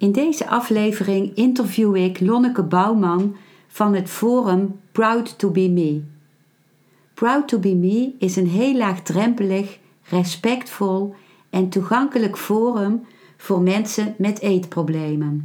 In 0.00 0.12
deze 0.12 0.48
aflevering 0.48 1.34
interview 1.34 1.96
ik 1.96 2.20
Lonneke 2.20 2.62
Bouwman 2.62 3.36
van 3.68 3.94
het 3.94 4.10
forum 4.10 4.80
Proud 4.92 5.38
to 5.38 5.50
be 5.50 5.68
Me. 5.68 6.02
Proud 7.14 7.48
to 7.48 7.58
be 7.58 7.74
Me 7.74 8.12
is 8.18 8.36
een 8.36 8.48
heel 8.48 8.76
laagdrempelig, 8.76 9.78
respectvol 10.02 11.14
en 11.50 11.68
toegankelijk 11.68 12.38
forum 12.38 13.06
voor 13.36 13.60
mensen 13.60 14.14
met 14.18 14.40
eetproblemen. 14.40 15.44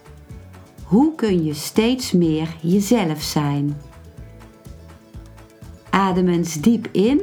hoe 0.91 1.15
kun 1.15 1.43
je 1.43 1.53
steeds 1.53 2.11
meer 2.11 2.55
jezelf 2.61 3.21
zijn? 3.21 3.81
Adem 5.89 6.27
eens 6.27 6.61
diep 6.61 6.87
in 6.91 7.21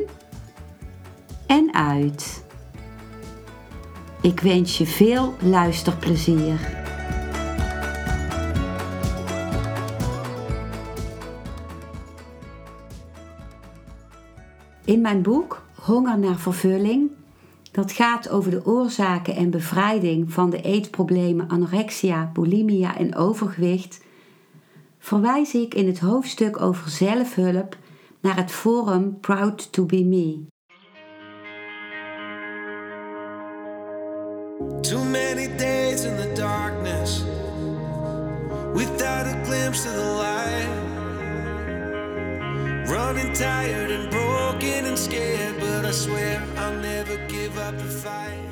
en 1.46 1.74
uit. 1.74 2.44
Ik 4.20 4.40
wens 4.40 4.78
je 4.78 4.86
veel 4.86 5.34
luisterplezier. 5.42 6.76
In 14.84 15.00
mijn 15.00 15.22
boek 15.22 15.62
Honger 15.74 16.18
naar 16.18 16.38
vervulling, 16.38 17.10
dat 17.78 17.92
gaat 17.92 18.28
over 18.28 18.50
de 18.50 18.66
oorzaken 18.66 19.36
en 19.36 19.50
bevrijding 19.50 20.32
van 20.32 20.50
de 20.50 20.60
eetproblemen 20.62 21.48
anorexia, 21.48 22.30
bulimia 22.32 22.96
en 22.96 23.14
overgewicht, 23.14 24.00
verwijs 24.98 25.54
ik 25.54 25.74
in 25.74 25.86
het 25.86 25.98
hoofdstuk 25.98 26.60
over 26.60 26.90
zelfhulp 26.90 27.76
naar 28.20 28.36
het 28.36 28.50
forum 28.50 29.20
Proud 29.20 29.72
to 29.72 29.84
be 29.84 30.04
Me. 30.04 30.46
Too 34.80 35.04
many 35.04 35.56
days 35.56 36.04
in 36.04 36.16
the 36.16 36.32
darkness 36.34 37.22
without 38.74 39.26
a 39.26 39.44
glimpse 39.44 39.88
of 39.88 39.94
the 39.94 40.16
light. 40.16 40.68
Running 42.90 43.34
tired 43.34 43.90
and 43.90 44.10
broken 44.10 44.27
and 44.62 44.98
scared, 44.98 45.60
but 45.60 45.84
I 45.84 45.92
swear 45.92 46.42
I'll 46.56 46.80
never 46.80 47.16
give 47.28 47.58
up 47.58 47.78
the 47.78 47.84
fight. 47.84 48.46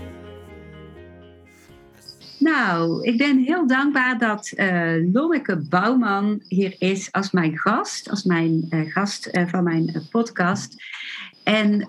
Nou, 2.39 3.03
ik 3.03 3.19
ben 3.19 3.39
heel 3.39 3.67
dankbaar 3.67 4.19
dat 4.19 4.53
uh, 4.57 5.13
Lonneke 5.13 5.57
Bouwman 5.69 6.43
hier 6.49 6.75
is 6.79 7.13
als 7.13 7.31
mijn 7.31 7.59
gast, 7.59 8.11
als 8.11 8.25
mijn 8.25 8.67
uh, 8.71 8.93
gast 8.93 9.29
uh, 9.33 9.47
van 9.47 9.65
mijn 9.65 10.03
podcast. 10.11 10.75
En 11.43 11.85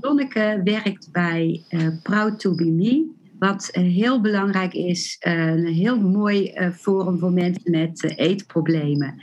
Lonneke 0.00 0.60
werkt 0.64 1.08
bij 1.12 1.62
Proud 2.02 2.40
to 2.40 2.54
be 2.54 2.70
Me, 2.70 3.10
wat 3.38 3.68
heel 3.72 4.20
belangrijk 4.20 4.74
is, 4.74 5.16
een 5.20 5.66
heel 5.66 6.00
mooi 6.00 6.52
forum 6.78 7.18
voor 7.18 7.32
mensen 7.32 7.70
met 7.70 8.12
eetproblemen. 8.16 9.22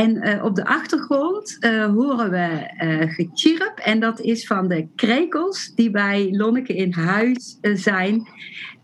En 0.00 0.16
uh, 0.16 0.44
op 0.44 0.54
de 0.54 0.64
achtergrond 0.64 1.56
uh, 1.60 1.86
horen 1.86 2.30
we 2.30 2.70
uh, 2.84 3.14
gechirp. 3.14 3.78
En 3.84 4.00
dat 4.00 4.20
is 4.20 4.46
van 4.46 4.68
de 4.68 4.88
krekels 4.94 5.72
die 5.74 5.90
bij 5.90 6.28
Lonneke 6.30 6.74
in 6.74 6.92
huis 6.92 7.58
zijn. 7.60 8.28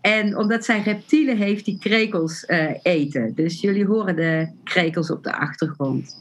En 0.01 0.37
omdat 0.37 0.65
zij 0.65 0.81
reptielen 0.81 1.37
heeft 1.37 1.65
die 1.65 1.77
krekels 1.79 2.45
eten. 2.81 3.35
Dus 3.35 3.61
jullie 3.61 3.85
horen 3.85 4.15
de 4.15 4.51
krekels 4.63 5.11
op 5.11 5.23
de 5.23 5.37
achtergrond. 5.37 6.17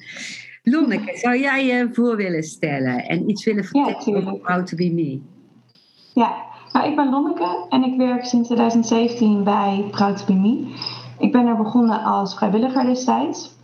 Lonneke, 0.62 1.16
zou 1.16 1.38
jij 1.38 1.66
je 1.66 1.88
voor 1.92 2.16
willen 2.16 2.42
stellen 2.42 3.04
en 3.04 3.30
iets 3.30 3.44
willen 3.44 3.64
vertellen 3.64 4.22
ja, 4.22 4.30
over 4.30 4.52
How 4.52 4.66
to 4.66 4.76
Be 4.76 4.90
Me? 4.92 5.20
Ja, 6.14 6.34
nou, 6.72 6.88
ik 6.88 6.96
ben 6.96 7.10
Lonneke 7.10 7.66
en 7.68 7.84
ik 7.84 7.96
werk 7.96 8.24
sinds 8.24 8.48
2017 8.48 9.44
bij 9.44 9.84
Proud 9.90 10.18
to 10.18 10.24
Be 10.26 10.40
Me. 10.40 10.74
Ik 11.18 11.32
ben 11.32 11.46
er 11.46 11.56
begonnen 11.56 12.02
als 12.02 12.36
vrijwilliger 12.36 12.84
destijds. 12.84 13.55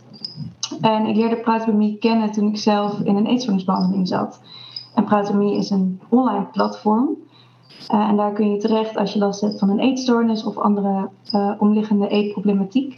En 0.81 1.05
ik 1.05 1.15
leerde 1.15 1.35
Praat 1.35 1.65
kennen 1.99 2.31
toen 2.31 2.47
ik 2.47 2.57
zelf 2.57 2.99
in 2.99 3.15
een 3.15 3.25
eetstoornisbehandeling 3.25 4.07
zat. 4.07 4.41
En 4.93 5.03
Praat 5.03 5.33
is 5.39 5.69
een 5.69 6.01
online 6.09 6.45
platform. 6.51 7.09
Uh, 7.93 8.09
en 8.09 8.15
daar 8.15 8.31
kun 8.31 8.51
je 8.51 8.57
terecht 8.57 8.97
als 8.97 9.13
je 9.13 9.19
last 9.19 9.41
hebt 9.41 9.59
van 9.59 9.69
een 9.69 9.79
eetstoornis 9.79 10.43
of 10.43 10.57
andere 10.57 11.09
uh, 11.33 11.51
omliggende 11.57 12.07
eetproblematiek. 12.07 12.97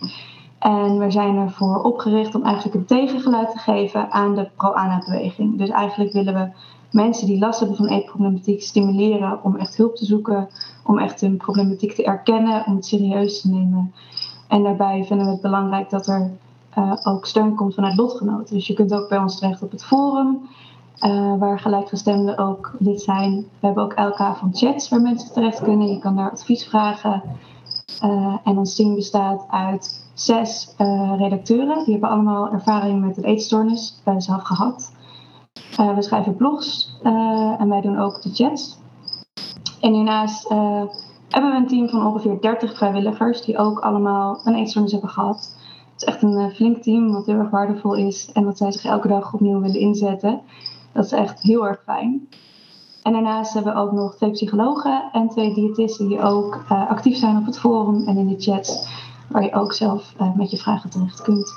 En 0.60 0.98
we 0.98 1.12
zijn 1.12 1.36
ervoor 1.36 1.82
opgericht 1.82 2.36
om 2.36 2.44
eigenlijk 2.44 2.76
een 2.76 2.86
tegengeluid 2.86 3.52
te 3.52 3.58
geven 3.58 4.12
aan 4.12 4.36
de 4.36 4.50
pro-ANA-beweging. 4.58 5.58
Dus 5.58 5.70
eigenlijk 5.70 6.12
willen 6.14 6.34
we 6.34 6.50
mensen 6.92 7.28
die 7.28 7.40
last 7.40 7.60
hebben 7.60 7.78
van 7.78 7.88
eetproblematiek 7.88 8.62
stimuleren 8.62 9.44
om 9.44 9.56
echt 9.56 9.78
hulp 9.78 9.96
te 9.96 10.06
zoeken, 10.06 10.50
om 10.84 11.00
echt 11.00 11.22
hun 11.22 11.38
problematiek 11.38 11.94
te 11.94 12.04
erkennen, 12.04 12.66
om 12.66 12.76
het 12.76 12.86
serieus 12.86 13.42
te 13.42 13.50
nemen. 13.50 13.94
En 14.48 14.64
daarbij 14.64 15.04
vinden 15.04 15.26
we 15.26 15.32
het 15.32 15.42
belangrijk 15.42 15.90
dat 15.90 16.08
er 16.08 16.32
uh, 16.76 16.94
ook 17.04 17.26
steun 17.26 17.56
komt 17.56 17.74
vanuit 17.74 17.98
lotgenoten. 17.98 18.56
Dus 18.56 18.68
je 18.68 18.74
kunt 18.74 18.94
ook 18.94 19.10
bij 19.10 19.18
ons 19.18 19.40
terecht 19.40 19.62
op 19.62 19.72
het 19.72 19.86
forum, 19.86 20.50
uh, 21.00 21.38
waar 21.40 21.60
gelijkgestemden 21.60 22.38
ook 22.38 22.72
lid 22.80 23.02
zijn. 23.02 23.32
We 23.34 23.66
hebben 23.66 23.84
ook 23.84 23.94
elke 23.94 24.24
avond 24.24 24.58
chats 24.58 24.90
waar 24.90 25.02
mensen 25.02 25.34
terecht 25.34 25.62
kunnen. 25.62 25.88
Je 25.88 26.00
kan 26.00 26.16
daar 26.16 26.32
advies 26.32 26.68
vragen. 26.68 27.24
Uh, 28.04 28.38
en 28.44 28.58
ons 28.58 28.76
team 28.76 28.96
bestaat 28.96 29.46
uit 29.50 30.04
zes 30.14 30.74
redacteuren. 31.18 31.84
Die 31.84 31.92
hebben 31.92 32.10
allemaal 32.10 32.52
ervaring 32.52 33.06
met 33.06 33.16
het 33.16 33.26
eetstoornis 33.26 34.02
zelf 34.18 34.44
gehad. 34.44 34.92
we 35.76 36.02
schrijven 36.02 36.36
blogs 36.36 36.98
en 37.60 37.70
wij 37.70 37.82
doen 37.82 38.00
ook 38.00 38.22
de 38.22 38.34
chats. 38.34 38.78
En 39.82 39.94
hiernaast 39.94 40.50
hebben 41.30 41.52
we 41.52 41.58
een 41.58 41.68
team 41.68 41.90
van 41.90 42.06
ongeveer 42.06 42.42
30 42.42 42.78
vrijwilligers 42.78 43.42
die 43.42 43.58
ook 43.58 43.80
allemaal 43.80 44.40
een 44.44 44.56
eetstoornis 44.56 44.92
hebben 44.92 45.10
gehad. 45.10 45.56
Het 45.96 46.04
is 46.08 46.14
echt 46.14 46.24
een 46.24 46.38
eh, 46.38 46.56
flink 46.56 46.84
team 46.84 47.12
wat 47.12 47.26
heel 47.26 47.40
erg 47.40 47.50
waardevol 47.50 47.96
is 47.96 48.32
en 48.34 48.44
wat 48.44 48.58
zij 48.58 48.72
zich 48.72 48.86
elke 48.86 49.08
dag 49.08 49.34
opnieuw 49.34 49.60
willen 49.60 49.80
inzetten. 49.80 50.42
Dat 50.92 51.06
is 51.06 51.12
echt 51.12 51.42
heel 51.42 51.68
erg 51.68 51.82
fijn. 51.86 52.28
En 53.04 53.12
daarnaast 53.12 53.54
hebben 53.54 53.74
we 53.74 53.80
ook 53.80 53.92
nog 53.92 54.16
twee 54.16 54.32
psychologen 54.32 55.10
en 55.12 55.30
twee 55.30 55.54
diëtisten 55.54 56.08
die 56.08 56.22
ook 56.22 56.56
uh, 56.56 56.90
actief 56.90 57.18
zijn 57.18 57.38
op 57.38 57.46
het 57.46 57.60
forum 57.60 58.08
en 58.08 58.18
in 58.18 58.28
de 58.28 58.42
chats, 58.42 58.88
waar 59.30 59.44
je 59.44 59.54
ook 59.54 59.74
zelf 59.74 60.14
uh, 60.22 60.36
met 60.36 60.52
je 60.52 60.58
vragen 60.58 60.90
terecht 60.90 61.22
kunt. 61.22 61.54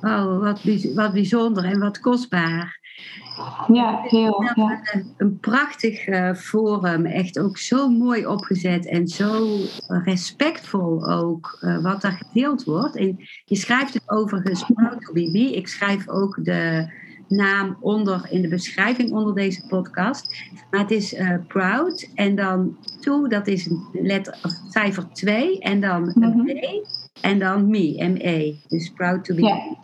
Wauw, 0.00 0.38
wat 0.94 1.12
bijzonder 1.12 1.64
en 1.64 1.80
wat 1.80 2.00
kostbaar. 2.00 2.81
Ja, 3.72 4.00
heel. 4.02 4.42
Ja. 4.54 4.80
Een, 5.16 5.38
prachtig 5.40 6.06
uh, 6.06 6.34
forum, 6.34 7.06
echt 7.06 7.38
ook 7.38 7.58
zo 7.58 7.88
mooi 7.88 8.26
opgezet 8.26 8.86
en 8.86 9.08
zo 9.08 9.58
respectvol 9.86 11.08
ook 11.08 11.58
uh, 11.60 11.82
wat 11.82 12.00
daar 12.00 12.22
gedeeld 12.26 12.64
wordt. 12.64 12.96
En 12.96 13.16
je 13.44 13.56
schrijft 13.56 13.94
het 13.94 14.10
overigens 14.10 14.64
Proud 14.74 15.00
to 15.04 15.12
be 15.12 15.56
Ik 15.56 15.68
schrijf 15.68 16.08
ook 16.08 16.44
de 16.44 16.90
naam 17.28 17.76
onder 17.80 18.26
in 18.30 18.42
de 18.42 18.48
beschrijving 18.48 19.12
onder 19.12 19.34
deze 19.34 19.66
podcast. 19.66 20.50
Maar 20.70 20.80
het 20.80 20.90
is 20.90 21.12
uh, 21.12 21.34
Proud 21.48 22.08
en 22.14 22.34
dan 22.34 22.76
to, 23.00 23.28
dat 23.28 23.46
is 23.46 23.66
een 23.66 23.86
letter, 23.92 24.38
of 24.42 24.52
cijfer 24.68 25.08
2 25.12 25.58
en 25.58 25.80
dan 25.80 26.12
mm 26.14 26.22
-hmm. 26.22 26.58
en 27.20 27.38
dan 27.38 27.70
me, 27.70 28.04
M-E. 28.08 28.54
Dus 28.68 28.90
Proud 28.90 29.24
to 29.24 29.34
be 29.34 29.42
ja. 29.42 29.76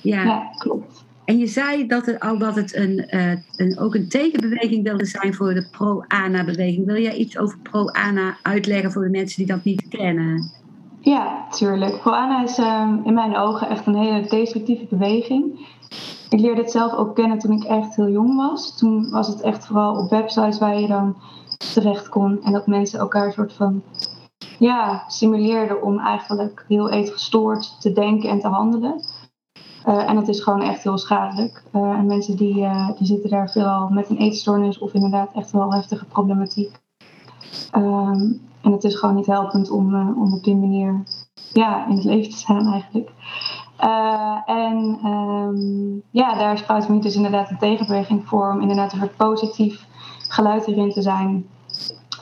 Ja. 0.00 0.24
ja, 0.24 0.50
klopt. 0.58 1.03
En 1.24 1.38
je 1.38 1.46
zei 1.46 1.86
dat 1.86 2.06
het, 2.06 2.20
al 2.20 2.38
dat 2.38 2.54
het 2.54 2.76
een, 2.76 3.06
uh, 3.10 3.32
een, 3.56 3.78
ook 3.78 3.94
een 3.94 4.08
tegenbeweging 4.08 4.82
wilde 4.82 5.06
zijn 5.06 5.34
voor 5.34 5.54
de 5.54 5.66
pro-ANA-beweging. 5.70 6.86
Wil 6.86 7.02
jij 7.02 7.14
iets 7.14 7.38
over 7.38 7.58
pro-ANA 7.58 8.36
uitleggen 8.42 8.92
voor 8.92 9.02
de 9.02 9.10
mensen 9.10 9.36
die 9.36 9.54
dat 9.54 9.64
niet 9.64 9.88
kennen? 9.88 10.50
Ja, 11.00 11.46
tuurlijk. 11.50 12.00
Pro-ANA 12.00 12.42
is 12.42 12.58
um, 12.58 13.00
in 13.04 13.14
mijn 13.14 13.36
ogen 13.36 13.68
echt 13.68 13.86
een 13.86 13.96
hele 13.96 14.28
destructieve 14.28 14.86
beweging. 14.90 15.68
Ik 16.30 16.40
leerde 16.40 16.60
het 16.60 16.70
zelf 16.70 16.92
ook 16.92 17.14
kennen 17.14 17.38
toen 17.38 17.52
ik 17.52 17.64
echt 17.64 17.96
heel 17.96 18.10
jong 18.10 18.36
was. 18.36 18.78
Toen 18.78 19.10
was 19.10 19.28
het 19.28 19.40
echt 19.40 19.66
vooral 19.66 19.96
op 19.96 20.10
websites 20.10 20.58
waar 20.58 20.80
je 20.80 20.86
dan 20.86 21.16
terecht 21.72 22.08
kon. 22.08 22.42
En 22.44 22.52
dat 22.52 22.66
mensen 22.66 22.98
elkaar 22.98 23.32
soort 23.32 23.52
van 23.52 23.82
ja, 24.58 25.04
simuleerden 25.08 25.82
om 25.82 25.98
eigenlijk 25.98 26.64
heel 26.68 26.90
eetgestoord 26.90 27.80
te 27.80 27.92
denken 27.92 28.28
en 28.28 28.40
te 28.40 28.48
handelen. 28.48 29.00
En 29.84 30.14
dat 30.14 30.28
is 30.28 30.40
gewoon 30.40 30.62
echt 30.62 30.82
heel 30.82 30.98
schadelijk. 30.98 31.62
en 31.72 32.06
mensen 32.06 32.36
die, 32.36 32.54
die 32.98 33.06
zitten 33.06 33.30
daar 33.30 33.50
veelal 33.50 33.88
met 33.88 34.10
een 34.10 34.16
eetstoornis 34.16 34.78
of 34.78 34.94
inderdaad 34.94 35.32
echt 35.34 35.50
wel 35.50 35.72
heftige 35.72 36.04
problematiek. 36.04 36.70
Ehm, 37.70 38.32
en 38.62 38.72
het 38.72 38.84
is 38.84 38.94
gewoon 38.94 39.14
niet 39.14 39.26
helpend 39.26 39.70
om, 39.70 39.94
om 40.16 40.32
op 40.32 40.44
die 40.44 40.56
manier 40.56 41.02
ja, 41.52 41.88
in 41.88 41.94
het 41.94 42.04
leven 42.04 42.30
te 42.30 42.36
staan 42.36 42.72
eigenlijk. 42.72 43.10
en 44.46 44.98
um, 45.04 46.02
ja, 46.10 46.34
daar 46.34 46.52
is 46.52 46.60
Fruitmeet 46.60 47.02
dus 47.02 47.16
inderdaad 47.16 47.50
een 47.50 47.58
tegenbeweging 47.58 48.28
voor 48.28 48.52
om 48.52 48.60
inderdaad 48.60 48.92
een 48.92 48.98
soort 48.98 49.16
positief 49.16 49.86
geluid 50.28 50.66
erin 50.66 50.90
te 50.90 51.02
zijn. 51.02 51.46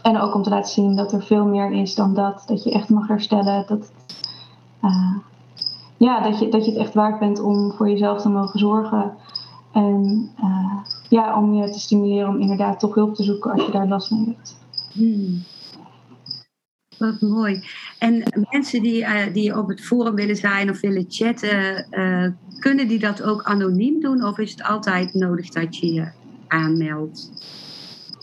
En 0.03 0.21
ook 0.21 0.35
om 0.35 0.43
te 0.43 0.51
laten 0.51 0.73
zien 0.73 0.97
dat 0.97 1.13
er 1.13 1.23
veel 1.23 1.45
meer 1.45 1.73
is 1.73 1.95
dan 1.95 2.15
dat. 2.15 2.43
Dat 2.47 2.65
je 2.65 2.73
echt 2.73 2.89
mag 2.89 3.09
herstellen. 3.09 3.65
Dat, 3.67 3.93
uh, 4.83 5.17
ja, 6.03 6.21
dat, 6.21 6.39
je, 6.39 6.49
dat 6.49 6.65
je 6.65 6.71
het 6.71 6.81
echt 6.81 6.95
waard 6.95 7.19
bent 7.19 7.41
om 7.41 7.73
voor 7.73 7.89
jezelf 7.89 8.23
te 8.23 8.29
mogen 8.29 8.59
zorgen. 8.59 9.13
En 9.73 10.31
uh, 10.41 10.79
ja, 11.09 11.39
om 11.39 11.55
je 11.55 11.71
te 11.71 11.79
stimuleren 11.79 12.29
om 12.29 12.41
inderdaad 12.41 12.81
toch 12.81 12.95
hulp 12.95 13.15
te 13.15 13.23
zoeken 13.23 13.53
als 13.53 13.67
je 13.67 13.73
daar 13.73 13.89
last 13.89 14.11
mee 14.11 14.25
hebt. 14.25 14.57
Hmm. 14.93 15.43
Wat 16.99 17.21
mooi. 17.21 17.65
En 17.99 18.23
mensen 18.51 18.83
die, 18.83 19.01
uh, 19.01 19.33
die 19.33 19.59
op 19.59 19.69
het 19.69 19.81
forum 19.81 20.15
willen 20.15 20.37
zijn 20.37 20.71
of 20.71 20.81
willen 20.81 21.05
chatten, 21.09 21.87
kunnen 22.59 22.89
die 22.89 22.99
dat 22.99 23.23
ook 23.23 23.43
anoniem 23.43 24.01
doen? 24.01 24.25
Of 24.25 24.39
is 24.39 24.51
het 24.51 24.63
altijd 24.63 25.15
nodig 25.15 25.49
dat 25.49 25.77
je 25.77 25.93
je 25.93 26.11
aanmeldt? 26.49 27.31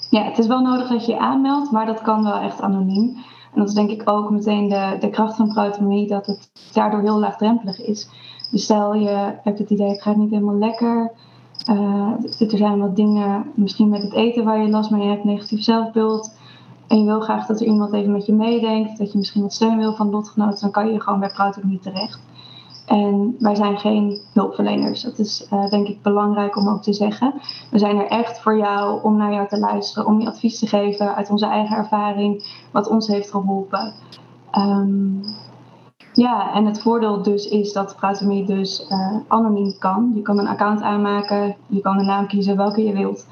Ja, 0.10 0.24
het 0.24 0.38
is 0.38 0.48
wel 0.48 0.62
nodig 0.62 0.88
dat 0.88 1.06
je 1.06 1.12
je 1.12 1.20
aanmeldt, 1.20 1.72
maar 1.72 1.86
dat 1.86 2.02
kan 2.02 2.24
wel 2.24 2.40
echt 2.40 2.62
anoniem. 2.62 3.18
En 3.54 3.60
dat 3.60 3.68
is 3.68 3.74
denk 3.74 3.90
ik 3.90 4.02
ook 4.06 4.30
meteen 4.30 4.70
de, 4.70 4.98
de 5.00 5.10
kracht 5.10 5.36
van 5.36 5.54
protomie, 5.54 6.08
dat 6.08 6.26
het 6.26 6.52
daardoor 6.74 7.02
heel 7.02 7.20
laagdrempelig 7.20 7.82
is. 7.82 8.10
Dus 8.52 8.64
stel 8.64 8.94
je 8.94 9.38
hebt 9.44 9.60
het 9.60 9.70
idee, 9.70 9.90
het 9.90 10.02
gaat 10.02 10.16
niet 10.16 10.30
helemaal 10.30 10.58
lekker. 10.58 11.12
Uh, 11.70 12.14
er 12.40 12.58
zijn 12.58 12.80
wat 12.80 12.96
dingen, 12.96 13.52
misschien 13.56 13.90
met 13.90 14.02
het 14.02 14.14
eten 14.14 14.44
waar 14.44 14.62
je 14.62 14.70
last 14.70 14.92
mee 14.92 15.08
hebt, 15.08 15.24
negatief 15.24 15.64
zelfbeeld. 15.64 16.38
En 16.88 16.98
je 16.98 17.06
wil 17.06 17.20
graag 17.20 17.46
dat 17.46 17.60
er 17.60 17.68
iemand 17.68 17.94
even 17.94 18.12
met 18.12 18.26
je 18.26 18.34
meedenkt, 18.34 18.98
dat 18.98 19.12
je 19.12 19.18
misschien 19.18 19.42
wat 19.42 19.54
steun 19.54 19.78
wil 19.78 19.94
van 19.94 20.10
lotgenoten, 20.10 20.60
dan 20.60 20.72
kan 20.72 20.92
je 20.92 21.02
gewoon 21.02 21.20
bij 21.20 21.30
Protomie 21.30 21.80
terecht. 21.80 22.20
En 22.90 23.36
wij 23.40 23.56
zijn 23.56 23.78
geen 23.78 24.22
hulpverleners. 24.34 25.02
Dat 25.02 25.20
is 25.20 25.48
uh, 25.54 25.70
denk 25.70 25.88
ik 25.88 26.02
belangrijk 26.02 26.58
om 26.58 26.70
ook 26.70 26.82
te 26.82 26.94
zeggen. 26.94 27.34
We 27.72 27.80
zijn 27.80 27.98
er 27.98 28.08
echt 28.08 28.42
voor 28.42 28.58
jou 28.58 29.04
om 29.04 29.18
naar 29.18 29.34
jou 29.34 29.48
te 29.48 29.60
luisteren, 29.60 30.08
om 30.08 30.22
je 30.22 30.28
advies 30.28 30.60
te 30.60 30.68
geven 30.68 31.16
uit 31.16 31.30
onze 31.30 31.46
eigen 31.46 31.78
ervaring, 31.78 32.44
wat 32.72 32.88
ons 32.88 33.08
heeft 33.08 33.32
geholpen. 33.32 33.94
Um, 34.58 35.22
ja, 36.14 36.54
en 36.54 36.66
het 36.66 36.82
voordeel 36.82 37.22
dus 37.22 37.48
is 37.48 37.74
dat 37.74 37.96
Praatemi 37.96 38.46
dus 38.46 38.88
uh, 38.90 39.16
anoniem 39.28 39.78
kan. 39.78 40.12
Je 40.16 40.22
kan 40.22 40.40
een 40.40 40.48
account 40.48 40.82
aanmaken, 40.82 41.56
je 41.68 41.82
kan 41.82 41.98
de 41.98 42.04
naam 42.04 42.28
kiezen 42.28 42.58
welke 42.58 42.84
je 42.84 42.94
wilt. 42.94 43.28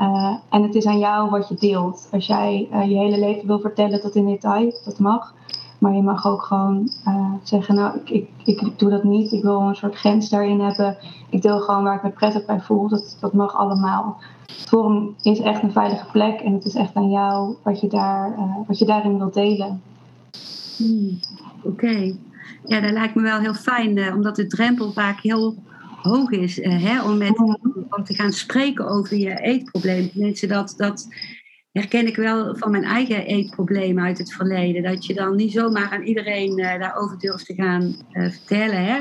Uh, 0.00 0.34
en 0.50 0.62
het 0.62 0.74
is 0.74 0.86
aan 0.86 0.98
jou 0.98 1.30
wat 1.30 1.48
je 1.48 1.54
deelt. 1.54 2.08
Als 2.12 2.26
jij 2.26 2.68
je 2.70 2.96
hele 2.96 3.18
leven 3.18 3.46
wil 3.46 3.58
vertellen 3.58 4.00
tot 4.00 4.14
in 4.14 4.26
detail, 4.26 4.72
dat 4.84 4.98
mag. 4.98 5.34
Maar 5.82 5.94
je 5.94 6.02
mag 6.02 6.26
ook 6.26 6.42
gewoon 6.42 6.92
uh, 7.08 7.32
zeggen, 7.42 7.74
nou, 7.74 7.98
ik, 8.04 8.28
ik, 8.44 8.60
ik 8.60 8.78
doe 8.78 8.90
dat 8.90 9.04
niet. 9.04 9.32
Ik 9.32 9.42
wil 9.42 9.60
een 9.60 9.74
soort 9.74 9.94
grens 9.94 10.28
daarin 10.28 10.60
hebben. 10.60 10.96
Ik 11.30 11.42
deel 11.42 11.60
gewoon 11.60 11.82
waar 11.82 11.96
ik 11.96 12.02
me 12.02 12.10
prettig 12.10 12.44
bij 12.44 12.60
voel. 12.60 12.88
Dat, 12.88 13.16
dat 13.20 13.32
mag 13.32 13.54
allemaal. 13.54 14.20
Het 14.46 14.68
forum 14.68 15.14
is 15.22 15.40
echt 15.40 15.62
een 15.62 15.72
veilige 15.72 16.06
plek 16.12 16.40
en 16.40 16.52
het 16.52 16.64
is 16.64 16.74
echt 16.74 16.94
aan 16.94 17.10
jou 17.10 17.54
wat 17.62 17.80
je, 17.80 17.88
daar, 17.88 18.38
uh, 18.38 18.56
wat 18.66 18.78
je 18.78 18.84
daarin 18.84 19.18
wilt 19.18 19.34
delen. 19.34 19.82
Hmm, 20.76 21.18
Oké. 21.62 22.14
Ja, 22.64 22.80
dat 22.80 22.92
lijkt 22.92 23.14
me 23.14 23.22
wel 23.22 23.38
heel 23.38 23.54
fijn, 23.54 23.96
uh, 23.96 24.14
omdat 24.14 24.36
de 24.36 24.46
drempel 24.46 24.92
vaak 24.92 25.20
heel 25.20 25.54
hoog 26.02 26.30
is 26.30 26.56
hè, 26.62 27.02
om, 27.02 27.18
met, 27.18 27.38
om 27.90 28.04
te 28.04 28.14
gaan 28.14 28.32
spreken 28.32 28.88
over 28.88 29.16
je 29.16 29.40
eetprobleem. 29.40 30.10
Mensen 30.14 30.48
dat, 30.48 30.74
dat 30.76 31.08
herken 31.72 32.06
ik 32.06 32.16
wel 32.16 32.56
van 32.56 32.70
mijn 32.70 32.84
eigen 32.84 33.26
eetproblemen 33.26 34.04
uit 34.04 34.18
het 34.18 34.32
verleden. 34.32 34.82
Dat 34.82 35.06
je 35.06 35.14
dan 35.14 35.36
niet 35.36 35.52
zomaar 35.52 35.90
aan 35.90 36.02
iedereen 36.02 36.58
uh, 36.58 36.78
daarover 36.78 37.18
durft 37.18 37.46
te 37.46 37.54
gaan 37.54 37.82
uh, 37.82 38.30
vertellen. 38.30 38.84
Hè? 38.84 39.00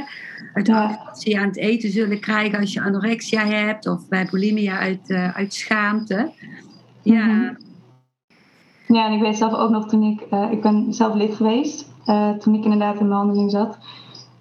Uit 0.53 0.67
ja. 0.67 1.01
dat 1.05 1.21
ze 1.21 1.29
je 1.29 1.39
aan 1.39 1.47
het 1.47 1.57
eten 1.57 1.89
zullen 1.89 2.19
krijgen 2.19 2.59
als 2.59 2.73
je 2.73 2.81
anorexia 2.81 3.45
hebt. 3.45 3.87
Of 3.87 4.07
bij 4.07 4.27
bulimia 4.31 4.77
uit, 4.77 5.09
uh, 5.09 5.35
uit 5.35 5.53
schaamte. 5.53 6.31
Ja. 7.01 7.25
Mm 7.25 7.39
-hmm. 7.39 7.57
Ja, 8.87 9.05
en 9.05 9.13
ik 9.13 9.21
weet 9.21 9.37
zelf 9.37 9.53
ook 9.53 9.69
nog 9.69 9.87
toen 9.87 10.03
ik... 10.03 10.21
ik 10.51 10.61
ben 10.61 10.93
zelf 10.93 11.15
lid 11.15 11.35
geweest. 11.35 11.85
toen 12.39 12.55
ik 12.55 12.63
inderdaad 12.63 12.99
in 12.99 13.07
behandeling 13.07 13.51
zat. 13.51 13.77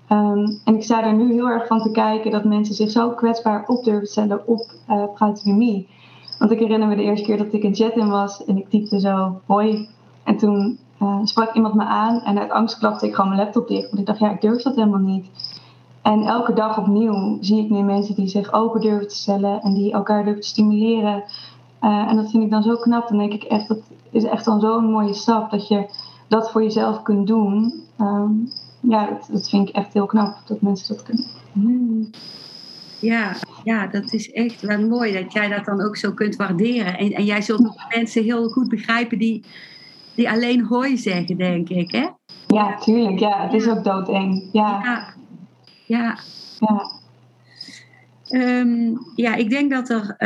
Um, 0.09 0.61
en 0.65 0.75
ik 0.75 0.83
sta 0.83 1.05
er 1.05 1.15
nu 1.15 1.33
heel 1.33 1.49
erg 1.49 1.67
van 1.67 1.83
te 1.83 1.91
kijken 1.91 2.31
dat 2.31 2.45
mensen 2.45 2.75
zich 2.75 2.91
zo 2.91 3.11
kwetsbaar 3.11 3.67
op 3.67 3.85
durven 3.85 4.07
stellen 4.07 4.47
op 4.47 4.73
uh. 4.89 5.85
Want 6.41 6.53
ik 6.53 6.59
herinner 6.59 6.89
me 6.89 6.97
de 6.97 7.03
eerste 7.03 7.27
keer 7.27 7.39
dat 7.39 7.53
ik 7.53 7.63
in 7.63 7.75
chat 7.75 7.97
in 7.97 8.09
was 8.09 8.45
en 8.45 8.57
ik 8.57 8.69
typte 8.69 9.01
zo 9.01 9.41
hoi. 9.47 9.89
En 10.25 10.37
toen 10.37 10.79
uh, 11.03 11.19
sprak 11.23 11.55
iemand 11.55 11.75
me 11.75 11.85
aan 11.85 12.21
en 12.21 12.39
uit 12.39 12.51
angst 12.51 12.79
klapte 12.79 13.07
ik 13.07 13.15
gewoon 13.15 13.31
mijn 13.31 13.43
laptop 13.43 13.69
dicht. 13.69 13.87
Want 13.87 13.99
ik 13.99 14.07
dacht, 14.07 14.19
ja, 14.19 14.31
ik 14.31 14.41
durf 14.41 14.63
dat 14.63 14.75
helemaal 14.75 15.01
niet. 15.01 15.27
En 16.03 16.23
elke 16.23 16.53
dag 16.53 16.79
opnieuw 16.79 17.39
zie 17.41 17.65
ik 17.65 17.71
nu 17.71 17.83
mensen 17.83 18.15
die 18.15 18.29
zich 18.29 18.53
open 18.53 18.81
durven 18.81 19.09
te 19.09 19.15
stellen 19.15 19.61
en 19.61 19.75
die 19.75 19.93
elkaar 19.93 20.25
durven 20.25 20.43
te 20.43 20.49
stimuleren. 20.49 21.25
Uh, 21.83 22.09
en 22.09 22.17
dat 22.17 22.31
vind 22.31 22.43
ik 22.43 22.51
dan 22.51 22.63
zo 22.63 22.77
knap. 22.77 23.09
Dan 23.09 23.19
denk 23.19 23.33
ik 23.33 23.43
echt, 23.43 23.69
dat 23.69 23.81
is 24.11 24.25
echt 24.25 24.45
dan 24.45 24.61
zo'n 24.61 24.91
mooie 24.91 25.15
stap 25.15 25.51
dat 25.51 25.69
je 25.69 25.91
dat 26.29 26.51
voor 26.51 26.63
jezelf 26.63 27.03
kunt 27.03 27.27
doen. 27.27 27.73
Um, 28.01 28.49
ja, 28.81 29.07
dat, 29.07 29.29
dat, 29.33 29.49
vind 29.49 29.69
ik 29.69 29.75
echt 29.75 29.93
heel 29.93 30.07
knap 30.07 30.37
dat 30.45 30.61
mensen 30.61 30.95
dat 30.95 31.05
kunnen. 31.05 31.25
Hmm. 31.53 32.11
Ja, 33.01 33.37
ja, 33.65 33.87
dat 33.87 34.13
is 34.13 34.31
echt 34.31 34.61
wel 34.61 34.87
mooi 34.87 35.13
dat 35.13 35.33
jij 35.33 35.49
dat 35.49 35.65
dan 35.65 35.83
ook 35.83 35.97
zo 35.97 36.13
kunt 36.13 36.37
waarderen. 36.37 36.99
En, 36.99 37.13
en 37.13 37.25
jij 37.25 37.43
zult 37.43 37.67
ook 37.67 37.95
mensen 37.95 38.23
heel 38.23 38.49
goed 38.49 38.69
begrijpen 38.69 39.19
die, 39.19 39.45
die 40.15 40.31
alleen 40.31 40.65
hooi 40.65 40.97
zeggen, 40.97 41.37
denk 41.37 41.69
ik. 41.69 41.93
Hè? 41.93 42.09
Ja, 42.47 42.79
tuurlijk. 42.79 43.19
Ja, 43.19 43.43
het 43.43 43.53
is 43.53 43.69
ook 43.69 43.85
doodeng. 43.85 44.49
Ja. 44.53 44.81
ja. 44.85 45.15
Ja. 45.87 46.19
ja. 46.59 47.00
Um, 48.33 48.99
ja, 49.15 49.35
ik 49.35 49.51
denk 49.51 49.71
dat 49.71 49.89
er 49.89 50.17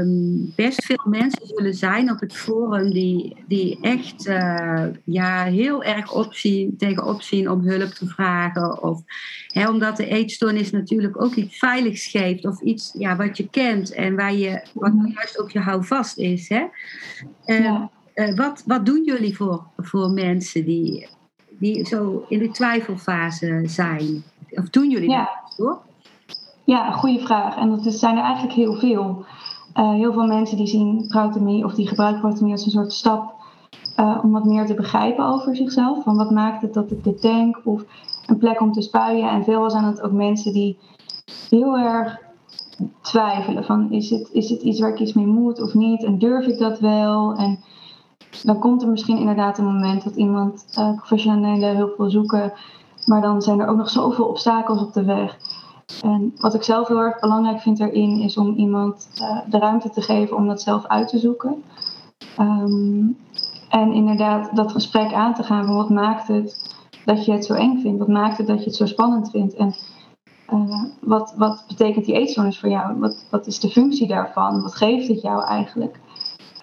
um, 0.00 0.52
best 0.56 0.84
veel 0.84 1.04
mensen 1.08 1.46
zullen 1.46 1.74
zijn 1.74 2.10
op 2.10 2.20
het 2.20 2.36
forum 2.36 2.90
die, 2.90 3.36
die 3.48 3.78
echt 3.80 4.26
uh, 4.26 4.84
ja, 5.04 5.44
heel 5.44 5.82
erg 5.84 6.12
opzien, 6.12 6.76
tegen 6.76 7.04
opzien 7.04 7.50
om 7.50 7.60
hulp 7.60 7.90
te 7.90 8.06
vragen. 8.06 8.82
Of, 8.82 9.02
hè, 9.46 9.68
omdat 9.68 9.96
de 9.96 10.06
eetstoornis 10.06 10.70
natuurlijk 10.70 11.22
ook 11.22 11.34
iets 11.34 11.58
veiligs 11.58 12.06
geeft 12.06 12.46
of 12.46 12.60
iets 12.60 12.94
ja, 12.98 13.16
wat 13.16 13.36
je 13.36 13.48
kent 13.48 13.92
en 13.92 14.16
waar 14.16 14.34
je, 14.34 14.62
wat 14.72 14.92
juist 15.14 15.40
ook 15.40 15.50
je 15.50 15.60
houvast 15.60 16.18
is. 16.18 16.48
Hè? 16.48 16.64
Ja. 17.46 17.90
uh, 18.14 18.36
wat, 18.36 18.62
wat 18.66 18.86
doen 18.86 19.04
jullie 19.04 19.36
voor, 19.36 19.64
voor 19.76 20.10
mensen 20.10 20.64
die, 20.64 21.08
die 21.48 21.86
zo 21.86 22.24
in 22.28 22.38
de 22.38 22.50
twijfelfase 22.50 23.62
zijn? 23.64 24.22
Of 24.50 24.70
doen 24.70 24.90
jullie 24.90 25.10
ja. 25.10 25.42
dat 25.42 25.56
hoor? 25.56 25.80
Ja, 26.64 26.90
goede 26.90 27.18
vraag. 27.18 27.56
En 27.56 27.70
dat 27.70 27.94
zijn 27.94 28.16
er 28.16 28.22
eigenlijk 28.22 28.54
heel 28.54 28.74
veel. 28.74 29.24
Uh, 29.74 29.92
heel 29.92 30.12
veel 30.12 30.26
mensen 30.26 30.56
die 30.56 30.66
zien 30.66 31.04
prautomie 31.08 31.64
of 31.64 31.74
die 31.74 31.88
gebruiken 31.88 32.20
prautomie 32.20 32.52
als 32.52 32.64
een 32.64 32.70
soort 32.70 32.92
stap 32.92 33.34
uh, 34.00 34.18
om 34.22 34.32
wat 34.32 34.44
meer 34.44 34.66
te 34.66 34.74
begrijpen 34.74 35.26
over 35.26 35.56
zichzelf. 35.56 36.02
Van 36.02 36.16
wat 36.16 36.30
maakt 36.30 36.62
het 36.62 36.74
dat 36.74 36.90
ik 36.90 37.04
dit 37.04 37.22
denk? 37.22 37.60
Of 37.64 37.84
een 38.26 38.38
plek 38.38 38.60
om 38.60 38.72
te 38.72 38.82
spuien. 38.82 39.28
En 39.28 39.44
veel 39.44 39.70
zijn 39.70 39.84
het 39.84 40.02
ook 40.02 40.12
mensen 40.12 40.52
die 40.52 40.78
heel 41.50 41.78
erg 41.78 42.18
twijfelen 43.00 43.64
van 43.64 43.90
is 43.90 44.10
het, 44.10 44.28
is 44.32 44.50
het 44.50 44.62
iets 44.62 44.80
waar 44.80 44.90
ik 44.90 44.98
iets 44.98 45.12
mee 45.12 45.26
moet 45.26 45.62
of 45.62 45.74
niet? 45.74 46.04
En 46.04 46.18
durf 46.18 46.46
ik 46.46 46.58
dat 46.58 46.80
wel? 46.80 47.34
En 47.34 47.58
dan 48.42 48.58
komt 48.58 48.82
er 48.82 48.88
misschien 48.88 49.18
inderdaad 49.18 49.58
een 49.58 49.64
moment 49.64 50.04
dat 50.04 50.16
iemand 50.16 50.64
uh, 50.78 50.94
professionele 50.96 51.66
hulp 51.66 51.96
wil 51.96 52.10
zoeken. 52.10 52.52
Maar 53.04 53.20
dan 53.20 53.42
zijn 53.42 53.60
er 53.60 53.68
ook 53.68 53.76
nog 53.76 53.90
zoveel 53.90 54.24
obstakels 54.24 54.82
op 54.82 54.92
de 54.92 55.04
weg. 55.04 55.38
En 56.02 56.32
wat 56.36 56.54
ik 56.54 56.62
zelf 56.62 56.88
heel 56.88 56.98
erg 56.98 57.20
belangrijk 57.20 57.60
vind 57.60 57.80
erin 57.80 58.20
is 58.20 58.36
om 58.36 58.54
iemand 58.54 59.08
uh, 59.20 59.38
de 59.50 59.58
ruimte 59.58 59.90
te 59.90 60.02
geven 60.02 60.36
om 60.36 60.46
dat 60.46 60.62
zelf 60.62 60.86
uit 60.86 61.08
te 61.08 61.18
zoeken. 61.18 61.62
Um, 62.38 63.16
en 63.68 63.92
inderdaad 63.92 64.56
dat 64.56 64.72
gesprek 64.72 65.12
aan 65.12 65.34
te 65.34 65.42
gaan 65.42 65.64
van 65.66 65.76
wat 65.76 65.90
maakt 65.90 66.28
het 66.28 66.76
dat 67.04 67.24
je 67.24 67.32
het 67.32 67.44
zo 67.44 67.54
eng 67.54 67.80
vindt? 67.80 67.98
Wat 67.98 68.08
maakt 68.08 68.38
het 68.38 68.46
dat 68.46 68.58
je 68.58 68.64
het 68.64 68.76
zo 68.76 68.86
spannend 68.86 69.30
vindt? 69.30 69.54
En 69.54 69.74
uh, 70.52 70.84
wat, 71.00 71.34
wat 71.36 71.64
betekent 71.68 72.04
die 72.04 72.14
eetstoornis 72.14 72.58
voor 72.58 72.68
jou? 72.68 72.98
Wat, 72.98 73.26
wat 73.30 73.46
is 73.46 73.60
de 73.60 73.68
functie 73.68 74.08
daarvan? 74.08 74.62
Wat 74.62 74.74
geeft 74.74 75.08
het 75.08 75.20
jou 75.20 75.44
eigenlijk? 75.44 76.00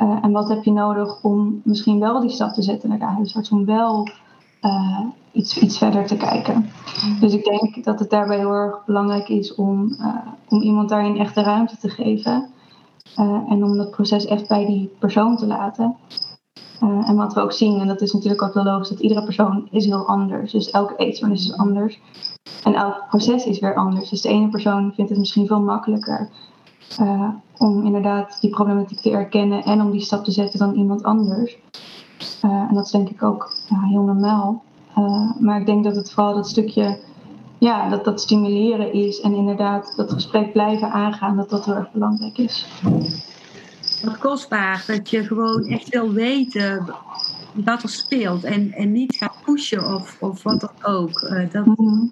Uh, 0.01 0.17
en 0.21 0.31
wat 0.31 0.49
heb 0.49 0.63
je 0.63 0.71
nodig 0.71 1.23
om 1.23 1.61
misschien 1.63 1.99
wel 1.99 2.19
die 2.19 2.29
stap 2.29 2.53
te 2.53 2.61
zetten 2.61 2.89
naar 2.89 2.99
de 2.99 3.05
huisarts? 3.05 3.51
Om 3.51 3.65
wel 3.65 4.07
iets, 5.31 5.57
iets 5.57 5.77
verder 5.77 6.05
te 6.05 6.17
kijken. 6.17 6.69
Dus 7.19 7.33
ik 7.33 7.43
denk 7.43 7.83
dat 7.83 7.99
het 7.99 8.09
daarbij 8.09 8.37
heel 8.37 8.53
erg 8.53 8.85
belangrijk 8.85 9.29
is 9.29 9.55
om, 9.55 9.95
uh, 9.99 10.15
om 10.49 10.61
iemand 10.61 10.89
daarin 10.89 11.17
echt 11.17 11.35
de 11.35 11.41
ruimte 11.41 11.77
te 11.77 11.89
geven. 11.89 12.49
Uh, 13.19 13.41
en 13.49 13.63
om 13.63 13.77
dat 13.77 13.91
proces 13.91 14.25
echt 14.25 14.47
bij 14.47 14.65
die 14.65 14.95
persoon 14.99 15.37
te 15.37 15.45
laten. 15.47 15.95
Uh, 16.83 17.09
en 17.09 17.15
wat 17.15 17.33
we 17.33 17.41
ook 17.41 17.51
zien, 17.51 17.79
en 17.79 17.87
dat 17.87 18.01
is 18.01 18.13
natuurlijk 18.13 18.41
ook 18.41 18.53
wel 18.53 18.63
logisch, 18.63 18.89
dat 18.89 18.99
iedere 18.99 19.23
persoon 19.23 19.67
is 19.71 19.85
heel 19.85 20.07
anders. 20.07 20.51
Dus 20.51 20.69
elke 20.69 20.95
eetstoornis 20.95 21.43
is 21.43 21.57
anders. 21.57 21.99
En 22.63 22.73
elk 22.73 23.05
proces 23.09 23.45
is 23.45 23.59
weer 23.59 23.75
anders. 23.75 24.09
Dus 24.09 24.21
de 24.21 24.29
ene 24.29 24.49
persoon 24.49 24.93
vindt 24.93 25.09
het 25.09 25.19
misschien 25.19 25.47
veel 25.47 25.61
makkelijker 25.61 26.29
om 27.57 27.85
inderdaad 27.85 28.37
die 28.41 28.49
problematiek 28.49 28.99
te 28.99 29.11
erkennen 29.11 29.63
en 29.63 29.81
om 29.81 29.91
die 29.91 30.01
stap 30.01 30.23
te 30.23 30.31
zetten 30.31 30.59
dan 30.59 30.73
iemand 30.73 31.03
anders. 31.03 31.57
En 32.41 32.73
dat 32.73 32.85
is 32.85 32.91
denk 32.91 33.09
ik 33.09 33.23
ook 33.23 33.53
heel 33.69 34.01
normaal. 34.01 34.63
Maar 35.39 35.59
ik 35.59 35.65
denk 35.65 35.83
dat 35.83 35.95
het 35.95 36.11
vooral 36.11 36.35
dat 36.35 36.47
stukje 36.49 36.99
ja, 37.61 37.89
dat 37.89 38.05
dat 38.05 38.21
stimuleren 38.21 38.93
is 38.93 39.21
en 39.21 39.33
inderdaad 39.33 39.93
dat 39.95 40.11
gesprek 40.11 40.51
blijven 40.51 40.91
aangaan, 40.91 41.35
dat 41.35 41.49
dat 41.49 41.65
heel 41.65 41.75
erg 41.75 41.91
belangrijk 41.91 42.37
is. 42.37 42.67
Wat 44.03 44.17
kostbaar, 44.17 44.83
dat 44.87 45.09
je 45.09 45.23
gewoon 45.23 45.65
echt 45.65 45.89
wil 45.89 46.11
weten 46.11 46.95
wat 47.53 47.83
er 47.83 47.89
speelt 47.89 48.43
en, 48.43 48.71
en 48.71 48.91
niet 48.91 49.15
gaat 49.15 49.37
pushen 49.45 49.93
of, 49.95 50.17
of 50.19 50.43
wat 50.43 50.59
dan 50.59 50.93
ook. 50.93 51.21
Uh, 51.21 51.51
dat, 51.51 51.65
mhm. 51.65 52.05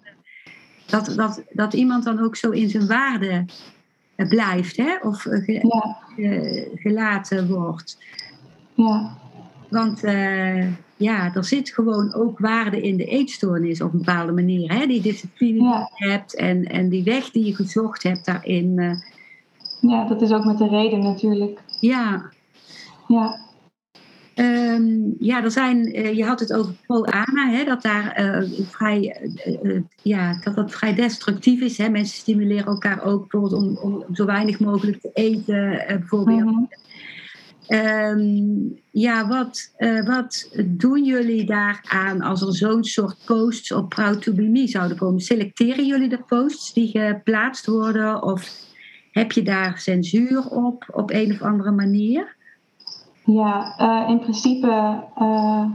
dat, 0.85 1.13
dat, 1.15 1.41
dat 1.49 1.73
iemand 1.73 2.03
dan 2.03 2.19
ook 2.19 2.35
zo 2.35 2.49
in 2.49 2.69
zijn 2.69 2.87
waarde 2.87 3.45
blijft, 4.15 4.77
hè? 4.77 4.97
of 5.01 5.21
ge, 5.21 6.71
gelaten 6.75 7.47
wordt. 7.47 7.97
Ja. 8.73 9.17
Want 9.69 10.03
uh, 10.03 10.67
ja, 10.99 11.35
er 11.35 11.45
zit 11.45 11.69
gewoon 11.69 12.13
ook 12.13 12.39
waarde 12.39 12.81
in 12.81 12.97
de 12.97 13.05
eetstoornis 13.05 13.81
op 13.81 13.93
een 13.93 13.97
bepaalde 13.97 14.31
manier. 14.31 14.73
Hè? 14.73 14.85
Die 14.85 15.01
discipline 15.01 15.59
die 15.59 16.07
je 16.07 16.11
hebt 16.11 16.35
en, 16.35 16.65
en 16.65 16.89
die 16.89 17.03
weg 17.03 17.31
die 17.31 17.45
je 17.45 17.55
gezocht 17.55 18.03
hebt 18.03 18.25
daarin. 18.25 18.77
Uh. 18.77 18.95
Ja, 19.81 20.07
dat 20.07 20.21
is 20.21 20.31
ook 20.31 20.45
met 20.45 20.57
de 20.57 20.67
reden 20.67 20.99
natuurlijk. 20.99 21.59
Ja. 21.79 22.29
Ja. 23.07 23.39
Um, 24.35 25.15
ja, 25.19 25.43
er 25.43 25.51
zijn, 25.51 25.97
uh, 25.97 26.13
je 26.13 26.25
had 26.25 26.39
het 26.39 26.53
over 26.53 26.73
pro-ANA, 26.87 27.49
hè, 27.49 27.63
dat, 27.63 27.81
daar, 27.81 28.21
uh, 28.21 28.49
vrij, 28.69 29.29
ja, 30.01 30.39
dat 30.43 30.55
dat 30.55 30.71
vrij 30.71 30.95
destructief 30.95 31.61
is. 31.61 31.77
Hè. 31.77 31.89
Mensen 31.89 32.17
stimuleren 32.17 32.65
elkaar 32.65 33.03
ook 33.03 33.29
bijvoorbeeld 33.29 33.61
om, 33.63 33.77
om 33.77 34.15
zo 34.15 34.25
weinig 34.25 34.59
mogelijk 34.59 35.01
te 35.01 35.09
eten. 35.13 35.83
bijvoorbeeld. 35.87 36.39
Mm 36.39 36.47
-hmm. 36.47 36.69
Um, 37.69 38.79
ja, 38.91 39.27
wat, 39.27 39.73
uh, 39.77 40.05
wat 40.05 40.49
doen 40.65 41.03
jullie 41.03 41.45
daaraan 41.45 42.21
als 42.21 42.41
er 42.41 42.55
zo'n 42.55 42.83
soort 42.83 43.17
posts 43.25 43.71
op 43.71 43.89
Proud 43.89 44.21
to 44.21 44.33
Be 44.33 44.41
Me 44.41 44.67
zouden 44.67 44.97
komen? 44.97 45.19
Selecteren 45.19 45.85
jullie 45.85 46.09
de 46.09 46.23
posts 46.27 46.73
die 46.73 46.87
geplaatst 46.87 47.65
worden? 47.65 48.23
Of 48.23 48.51
heb 49.11 49.31
je 49.31 49.41
daar 49.41 49.77
censuur 49.77 50.49
op, 50.49 50.85
op 50.91 51.11
een 51.11 51.31
of 51.31 51.41
andere 51.41 51.71
manier? 51.71 52.35
Ja, 53.25 53.75
uh, 53.79 54.09
in 54.09 54.19
principe 54.19 55.03
uh, 55.19 55.65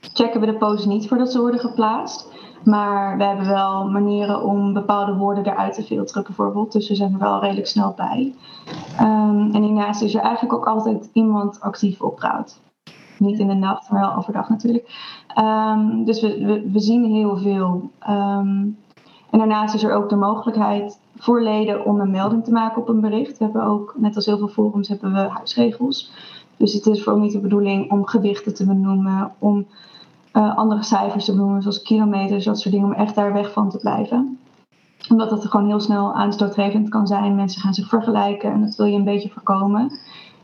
checken 0.00 0.40
we 0.40 0.46
de 0.46 0.56
posts 0.56 0.86
niet 0.86 1.08
voordat 1.08 1.32
ze 1.32 1.40
worden 1.40 1.60
geplaatst. 1.60 2.28
Maar 2.64 3.16
we 3.16 3.24
hebben 3.24 3.46
wel 3.46 3.90
manieren 3.90 4.42
om 4.42 4.72
bepaalde 4.72 5.14
woorden 5.14 5.46
eruit 5.46 5.74
te 5.74 5.82
filteren, 5.82 6.22
bijvoorbeeld. 6.22 6.72
Dus 6.72 6.88
we 6.88 6.94
zijn 6.94 7.12
er 7.12 7.18
wel 7.18 7.40
redelijk 7.40 7.66
snel 7.66 7.94
bij. 7.96 8.34
Um, 9.00 9.54
en 9.54 9.62
hiernaast 9.62 10.02
is 10.02 10.14
er 10.14 10.20
eigenlijk 10.20 10.54
ook 10.54 10.66
altijd 10.66 11.10
iemand 11.12 11.60
actief 11.60 12.00
op 12.00 12.16
Proud. 12.16 12.60
Niet 13.18 13.38
in 13.38 13.48
de 13.48 13.54
nacht, 13.54 13.90
maar 13.90 14.00
wel 14.00 14.14
overdag 14.14 14.48
natuurlijk. 14.48 15.12
Um, 15.38 16.04
dus 16.04 16.20
we, 16.20 16.62
we, 16.72 16.80
zien 16.80 17.04
heel 17.04 17.36
veel. 17.36 17.90
Um, 18.08 18.78
en 19.30 19.38
daarnaast 19.38 19.74
is 19.74 19.82
er 19.82 19.92
ook 19.92 20.08
de 20.08 20.16
mogelijkheid 20.16 20.98
voor 21.16 21.42
leden 21.42 21.84
om 21.84 22.00
een 22.00 22.10
melding 22.10 22.44
te 22.44 22.52
maken 22.52 22.82
op 22.82 22.88
een 22.88 23.00
bericht. 23.00 23.38
We 23.38 23.44
hebben 23.44 23.64
ook, 23.64 23.94
net 23.96 24.16
als 24.16 24.26
heel 24.26 24.38
veel 24.38 24.48
forums, 24.48 24.88
hebben 24.88 25.12
we 25.12 25.18
huisregels. 25.18 26.12
Dus 26.56 26.72
het 26.72 26.86
is 26.86 27.02
vooral 27.02 27.22
niet 27.22 27.32
de 27.32 27.40
bedoeling 27.40 27.90
om 27.90 28.06
gewichten 28.06 28.54
te 28.54 28.66
benoemen, 28.66 29.32
om 29.38 29.66
uh, 30.34 30.56
andere 30.56 30.82
cijfers 30.82 31.24
te 31.24 31.32
benoemen, 31.32 31.62
zoals 31.62 31.82
kilometers, 31.82 32.44
dat 32.44 32.60
soort 32.60 32.74
dingen, 32.74 32.88
om 32.88 32.94
echt 32.94 33.14
daar 33.14 33.32
weg 33.32 33.52
van 33.52 33.70
te 33.70 33.78
blijven. 33.78 34.38
Omdat 35.08 35.30
dat 35.30 35.46
gewoon 35.46 35.66
heel 35.66 35.80
snel 35.80 36.14
aanstootgevend 36.14 36.88
kan 36.88 37.06
zijn. 37.06 37.34
Mensen 37.34 37.60
gaan 37.60 37.74
zich 37.74 37.88
vergelijken 37.88 38.52
en 38.52 38.60
dat 38.60 38.76
wil 38.76 38.86
je 38.86 38.96
een 38.96 39.04
beetje 39.04 39.30
voorkomen. 39.30 39.98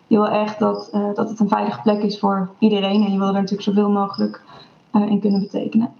Je 0.06 0.16
wil 0.16 0.28
echt 0.28 0.58
dat, 0.58 0.90
uh, 0.94 1.14
dat 1.14 1.28
het 1.28 1.40
een 1.40 1.48
veilige 1.48 1.80
plek 1.82 2.02
is 2.02 2.18
voor 2.18 2.50
iedereen 2.58 3.04
en 3.04 3.12
je 3.12 3.18
wil 3.18 3.26
er 3.26 3.32
natuurlijk 3.32 3.62
zoveel 3.62 3.90
mogelijk 3.90 4.42
uh, 4.92 5.10
in 5.10 5.20
kunnen 5.20 5.40
betekenen. 5.40 5.90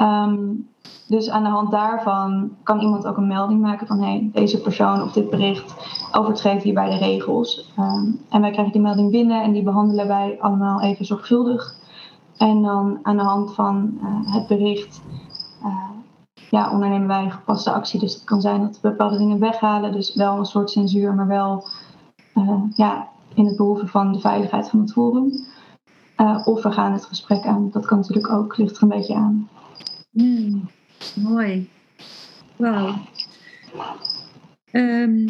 Um, 0.00 0.68
dus 1.08 1.30
aan 1.30 1.42
de 1.42 1.48
hand 1.48 1.70
daarvan 1.70 2.50
kan 2.62 2.80
iemand 2.80 3.06
ook 3.06 3.16
een 3.16 3.26
melding 3.26 3.60
maken 3.60 3.86
van 3.86 4.02
hey, 4.02 4.30
deze 4.32 4.60
persoon 4.60 5.02
of 5.02 5.12
dit 5.12 5.30
bericht 5.30 5.74
overtreedt 6.12 6.62
hierbij 6.62 6.90
de 6.90 6.96
regels. 6.96 7.72
Um, 7.78 8.20
en 8.28 8.40
wij 8.40 8.50
krijgen 8.50 8.72
die 8.72 8.82
melding 8.82 9.10
binnen 9.10 9.42
en 9.42 9.52
die 9.52 9.62
behandelen 9.62 10.06
wij 10.06 10.36
allemaal 10.40 10.80
even 10.80 11.04
zorgvuldig. 11.04 11.74
En 12.38 12.62
dan 12.62 12.98
aan 13.02 13.16
de 13.16 13.22
hand 13.22 13.54
van 13.54 13.98
uh, 14.02 14.34
het 14.34 14.46
bericht 14.46 15.02
uh, 15.62 15.90
ja, 16.50 16.70
ondernemen 16.72 17.08
wij 17.08 17.30
gepaste 17.30 17.72
actie. 17.72 18.00
Dus 18.00 18.14
het 18.14 18.24
kan 18.24 18.40
zijn 18.40 18.60
dat 18.60 18.80
we 18.80 18.88
bepaalde 18.88 19.18
dingen 19.18 19.38
weghalen. 19.38 19.92
Dus 19.92 20.14
wel 20.14 20.38
een 20.38 20.44
soort 20.44 20.70
censuur, 20.70 21.14
maar 21.14 21.26
wel 21.26 21.68
uh, 22.34 22.62
ja, 22.74 23.08
in 23.34 23.46
het 23.46 23.56
behoeve 23.56 23.86
van 23.86 24.12
de 24.12 24.20
veiligheid 24.20 24.68
van 24.68 24.80
het 24.80 24.92
forum. 24.92 25.32
of 26.44 26.62
we 26.62 26.72
gaan 26.72 26.92
het 26.92 27.04
gesprek 27.04 27.44
aan. 27.44 27.70
Dat 27.70 27.86
kan 27.86 27.98
natuurlijk 27.98 28.30
ook, 28.30 28.56
ligt 28.56 28.76
er 28.76 28.82
een 28.82 28.88
beetje 28.88 29.14
aan. 29.14 29.48
Mm, 30.10 30.68
mooi. 31.14 31.70
Wauw. 32.56 32.94
Um, 34.72 35.28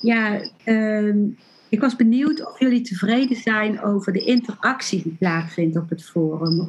ja, 0.00 0.40
um, 0.64 1.38
ik 1.74 1.80
was 1.80 1.96
benieuwd 1.96 2.46
of 2.46 2.58
jullie 2.58 2.80
tevreden 2.80 3.36
zijn 3.36 3.82
over 3.82 4.12
de 4.12 4.24
interactie 4.24 5.02
die 5.02 5.16
plaatsvindt 5.18 5.76
op 5.76 5.88
het 5.88 6.04
forum. 6.04 6.68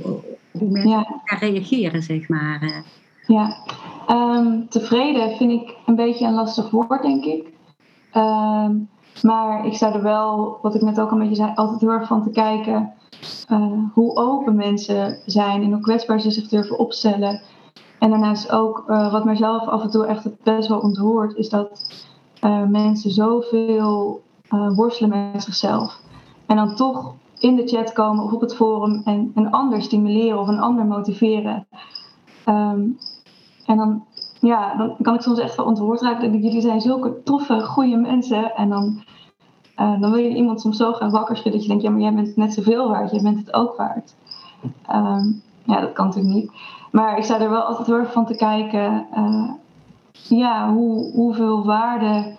Hoe 0.51 0.69
mensen 0.69 0.89
ja. 0.89 1.37
reageren, 1.39 2.03
zeg 2.03 2.29
maar. 2.29 2.83
Ja, 3.27 3.57
um, 4.07 4.69
tevreden 4.69 5.37
vind 5.37 5.51
ik 5.51 5.75
een 5.85 5.95
beetje 5.95 6.25
een 6.25 6.33
lastig 6.33 6.69
woord, 6.69 7.01
denk 7.01 7.25
ik. 7.25 7.47
Um, 8.15 8.89
maar 9.21 9.65
ik 9.65 9.73
sta 9.73 9.93
er 9.93 10.01
wel, 10.01 10.59
wat 10.61 10.75
ik 10.75 10.81
net 10.81 10.99
ook 10.99 11.11
een 11.11 11.19
beetje 11.19 11.35
zei, 11.35 11.51
altijd 11.55 11.81
heel 11.81 11.91
erg 11.91 12.07
van 12.07 12.23
te 12.23 12.29
kijken 12.29 12.93
uh, 13.51 13.71
hoe 13.93 14.15
open 14.15 14.55
mensen 14.55 15.19
zijn 15.25 15.63
en 15.63 15.71
hoe 15.71 15.81
kwetsbaar 15.81 16.19
ze 16.21 16.31
zich 16.31 16.47
durven 16.47 16.79
opstellen. 16.79 17.41
En 17.99 18.09
daarnaast 18.09 18.51
ook, 18.51 18.83
uh, 18.87 19.11
wat 19.11 19.25
mijzelf 19.25 19.67
af 19.67 19.83
en 19.83 19.89
toe 19.89 20.05
echt 20.05 20.43
best 20.43 20.67
wel 20.67 20.79
ontroert, 20.79 21.35
is 21.35 21.49
dat 21.49 21.95
uh, 22.43 22.63
mensen 22.63 23.11
zoveel 23.11 24.23
uh, 24.49 24.75
worstelen 24.75 25.31
met 25.33 25.43
zichzelf. 25.43 25.99
En 26.45 26.55
dan 26.55 26.75
toch 26.75 27.13
in 27.39 27.55
de 27.55 27.67
chat 27.67 27.93
komen 27.93 28.23
of 28.23 28.31
op 28.31 28.41
het 28.41 28.55
forum 28.55 29.01
en 29.05 29.31
een 29.35 29.51
ander 29.51 29.81
stimuleren 29.81 30.39
of 30.39 30.47
een 30.47 30.59
ander 30.59 30.85
motiveren. 30.85 31.67
Um, 32.45 32.97
en 33.65 33.77
dan, 33.77 34.05
ja, 34.39 34.75
dan 34.75 34.95
kan 35.01 35.13
ik 35.13 35.21
soms 35.21 35.39
echt 35.39 35.55
wel 35.55 35.65
ontroerd 35.65 36.01
raken. 36.01 36.31
Dat 36.31 36.43
jullie 36.43 36.61
zijn 36.61 36.81
zulke 36.81 37.23
toffe, 37.23 37.61
goede 37.61 37.95
mensen. 37.95 38.55
En 38.55 38.69
dan, 38.69 39.03
uh, 39.77 40.01
dan 40.01 40.11
wil 40.11 40.23
je 40.23 40.35
iemand 40.35 40.61
soms 40.61 40.77
zo 40.77 40.93
gaan 40.93 41.11
wakker 41.11 41.35
schudden 41.35 41.53
dat 41.53 41.61
je 41.61 41.67
denkt, 41.67 41.83
ja, 41.83 41.89
maar 41.89 42.01
jij 42.01 42.13
bent 42.13 42.35
net 42.35 42.53
zoveel 42.53 42.89
waard. 42.89 43.11
Jij 43.11 43.21
bent 43.21 43.37
het 43.37 43.53
ook 43.53 43.75
waard. 43.75 44.15
Um, 44.91 45.41
ja, 45.63 45.79
dat 45.79 45.93
kan 45.93 46.05
natuurlijk 46.05 46.35
niet. 46.35 46.51
Maar 46.91 47.17
ik 47.17 47.23
sta 47.23 47.39
er 47.39 47.49
wel 47.49 47.61
altijd 47.61 47.87
heel 47.87 47.95
erg 47.95 48.11
van 48.11 48.25
te 48.25 48.35
kijken. 48.35 49.05
Uh, 49.17 49.51
ja, 50.11 50.73
hoe, 50.73 51.11
hoeveel 51.11 51.65
waarde 51.65 52.35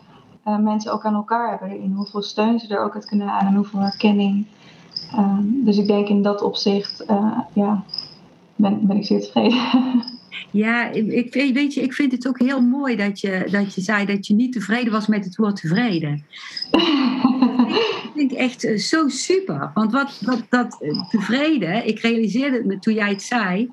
uh, 0.46 0.58
mensen 0.58 0.92
ook 0.92 1.04
aan 1.04 1.14
elkaar 1.14 1.50
hebben 1.50 1.70
erin. 1.70 1.92
Hoeveel 1.92 2.22
steun 2.22 2.58
ze 2.58 2.68
er 2.68 2.80
ook 2.84 2.94
uit 2.94 3.06
kunnen 3.06 3.26
halen 3.26 3.48
en 3.48 3.54
hoeveel 3.54 3.80
herkenning. 3.80 4.46
Um, 5.16 5.64
dus 5.64 5.78
ik 5.78 5.86
denk 5.86 6.08
in 6.08 6.22
dat 6.22 6.42
opzicht, 6.42 7.04
uh, 7.10 7.38
ja, 7.52 7.84
ben, 8.56 8.86
ben 8.86 8.96
ik 8.96 9.04
zeer 9.04 9.20
tevreden. 9.20 9.60
Ja, 10.50 10.90
ik, 10.90 11.34
weet 11.34 11.74
je, 11.74 11.80
ik 11.80 11.92
vind 11.92 12.12
het 12.12 12.28
ook 12.28 12.38
heel 12.38 12.60
mooi 12.60 12.96
dat 12.96 13.20
je, 13.20 13.48
dat 13.50 13.74
je 13.74 13.80
zei 13.80 14.06
dat 14.06 14.26
je 14.26 14.34
niet 14.34 14.52
tevreden 14.52 14.92
was 14.92 15.06
met 15.06 15.24
het 15.24 15.36
woord 15.36 15.56
tevreden. 15.56 16.24
ik 18.04 18.10
vind 18.14 18.32
echt 18.32 18.64
eh, 18.64 18.76
zo 18.76 19.08
super. 19.08 19.70
Want 19.74 19.92
wat, 19.92 20.20
wat 20.24 20.42
dat 20.48 20.78
tevreden, 21.10 21.86
ik 21.86 21.98
realiseerde 21.98 22.56
het 22.56 22.66
me 22.66 22.78
toen 22.78 22.94
jij 22.94 23.08
het 23.08 23.22
zei 23.22 23.70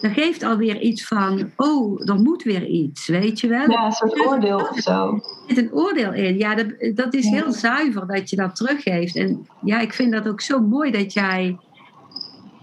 dat 0.00 0.12
geeft 0.12 0.42
alweer 0.42 0.80
iets 0.80 1.06
van, 1.06 1.50
oh, 1.56 2.08
er 2.08 2.14
moet 2.14 2.42
weer 2.42 2.66
iets, 2.66 3.06
weet 3.06 3.40
je 3.40 3.48
wel? 3.48 3.70
Ja, 3.70 3.86
een 3.86 3.92
soort 3.92 4.26
oordeel 4.26 4.68
of 4.70 4.78
zo. 4.78 5.14
Er 5.14 5.54
zit 5.54 5.58
een 5.58 5.72
oordeel 5.72 6.12
in. 6.12 6.38
Ja, 6.38 6.54
dat, 6.54 6.66
dat 6.94 7.14
is 7.14 7.28
heel 7.28 7.52
zuiver 7.52 8.06
dat 8.06 8.30
je 8.30 8.36
dat 8.36 8.56
teruggeeft. 8.56 9.16
En 9.16 9.46
ja, 9.64 9.80
ik 9.80 9.92
vind 9.92 10.12
dat 10.12 10.28
ook 10.28 10.40
zo 10.40 10.60
mooi 10.60 10.90
dat 10.90 11.12
jij 11.12 11.56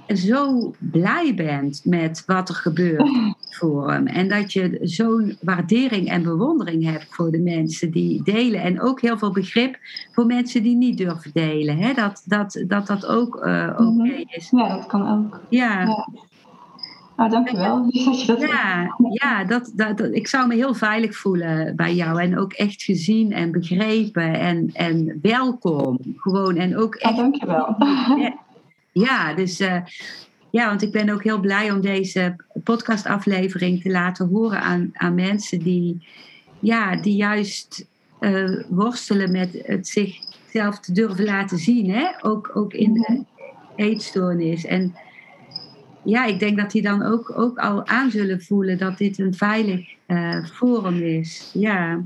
zo 0.07 0.73
blij 0.77 1.33
bent 1.35 1.81
met 1.85 2.23
wat 2.25 2.49
er 2.49 2.55
gebeurt 2.55 3.09
voor 3.59 3.91
hem. 3.91 4.07
En 4.07 4.27
dat 4.27 4.53
je 4.53 4.79
zo'n 4.81 5.37
waardering 5.41 6.09
en 6.09 6.23
bewondering 6.23 6.83
hebt 6.83 7.07
voor 7.09 7.31
de 7.31 7.39
mensen 7.39 7.91
die 7.91 8.23
delen. 8.23 8.61
En 8.61 8.81
ook 8.81 9.01
heel 9.01 9.17
veel 9.17 9.31
begrip 9.31 9.77
voor 10.11 10.25
mensen 10.25 10.63
die 10.63 10.75
niet 10.75 10.97
durven 10.97 11.31
delen. 11.33 11.77
Hè? 11.77 11.93
Dat, 11.93 12.23
dat, 12.25 12.63
dat 12.67 12.87
dat 12.87 13.05
ook 13.05 13.35
uh, 13.45 13.69
oké 13.71 13.83
okay 13.83 14.25
is. 14.29 14.49
Ja, 14.49 14.75
dat 14.75 14.85
kan 14.85 15.09
ook. 15.09 15.39
ja. 15.49 15.81
ja. 15.81 16.07
Nou, 17.17 17.29
dankjewel. 17.29 17.91
Dat 18.27 18.41
ja, 18.41 18.95
ja 19.09 19.43
dat, 19.43 19.71
dat, 19.75 19.99
ik 19.99 20.27
zou 20.27 20.47
me 20.47 20.55
heel 20.55 20.73
veilig 20.73 21.15
voelen 21.15 21.75
bij 21.75 21.93
jou. 21.93 22.21
En 22.21 22.37
ook 22.37 22.53
echt 22.53 22.83
gezien 22.83 23.31
en 23.31 23.51
begrepen 23.51 24.39
en, 24.39 24.69
en 24.73 25.19
welkom. 25.21 25.99
Gewoon 26.15 26.55
en 26.55 26.77
ook 26.77 26.95
echt... 26.95 27.15
Ja, 27.15 27.21
dankjewel. 27.21 27.75
Ja, 28.91 29.33
dus... 29.33 29.61
Uh, 29.61 29.77
ja, 30.49 30.67
want 30.67 30.81
ik 30.81 30.91
ben 30.91 31.09
ook 31.09 31.23
heel 31.23 31.39
blij 31.39 31.71
om 31.71 31.81
deze 31.81 32.35
podcastaflevering 32.63 33.81
te 33.81 33.89
laten 33.89 34.27
horen 34.27 34.61
aan, 34.61 34.89
aan 34.93 35.15
mensen 35.15 35.59
die, 35.59 36.07
ja, 36.59 36.95
die 36.95 37.15
juist 37.15 37.85
uh, 38.19 38.63
worstelen 38.69 39.31
met 39.31 39.63
het 39.65 39.87
zichzelf 39.87 40.79
te 40.79 40.91
durven 40.91 41.25
laten 41.25 41.57
zien. 41.57 41.91
Hè? 41.91 42.07
Ook, 42.21 42.51
ook 42.53 42.73
in 42.73 42.93
de 42.93 43.23
eetstoornis. 43.75 44.65
En 44.65 44.95
ja, 46.03 46.25
ik 46.25 46.39
denk 46.39 46.57
dat 46.57 46.71
die 46.71 46.81
dan 46.81 47.03
ook, 47.03 47.33
ook 47.37 47.57
al 47.57 47.87
aan 47.87 48.11
zullen 48.11 48.41
voelen 48.41 48.77
dat 48.77 48.97
dit 48.97 49.19
een 49.19 49.33
veilig 49.33 49.89
uh, 50.07 50.45
forum 50.45 51.01
is. 51.01 51.51
Ja. 51.53 52.01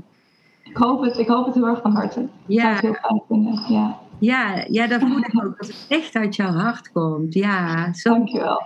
Ik 0.62 0.76
hoop 0.76 1.02
het, 1.02 1.18
ik 1.18 1.28
hoop 1.28 1.46
het 1.46 1.54
heel 1.54 1.66
erg 1.66 1.80
van 1.80 1.94
harte. 1.94 2.28
Ja. 2.46 2.78
Heel 2.80 2.94
fijn 2.94 3.22
vinden. 3.28 3.62
Ja. 3.68 3.98
Ja, 4.20 4.64
ja, 4.68 4.86
dat 4.86 5.00
voel 5.00 5.18
ik 5.18 5.44
ook. 5.44 5.58
Dat 5.58 5.66
het 5.66 5.86
echt 5.88 6.14
uit 6.14 6.36
jouw 6.36 6.52
hart 6.52 6.92
komt. 6.92 7.34
Ja, 7.34 7.92
zo. 7.92 8.10
Dankjewel. 8.10 8.62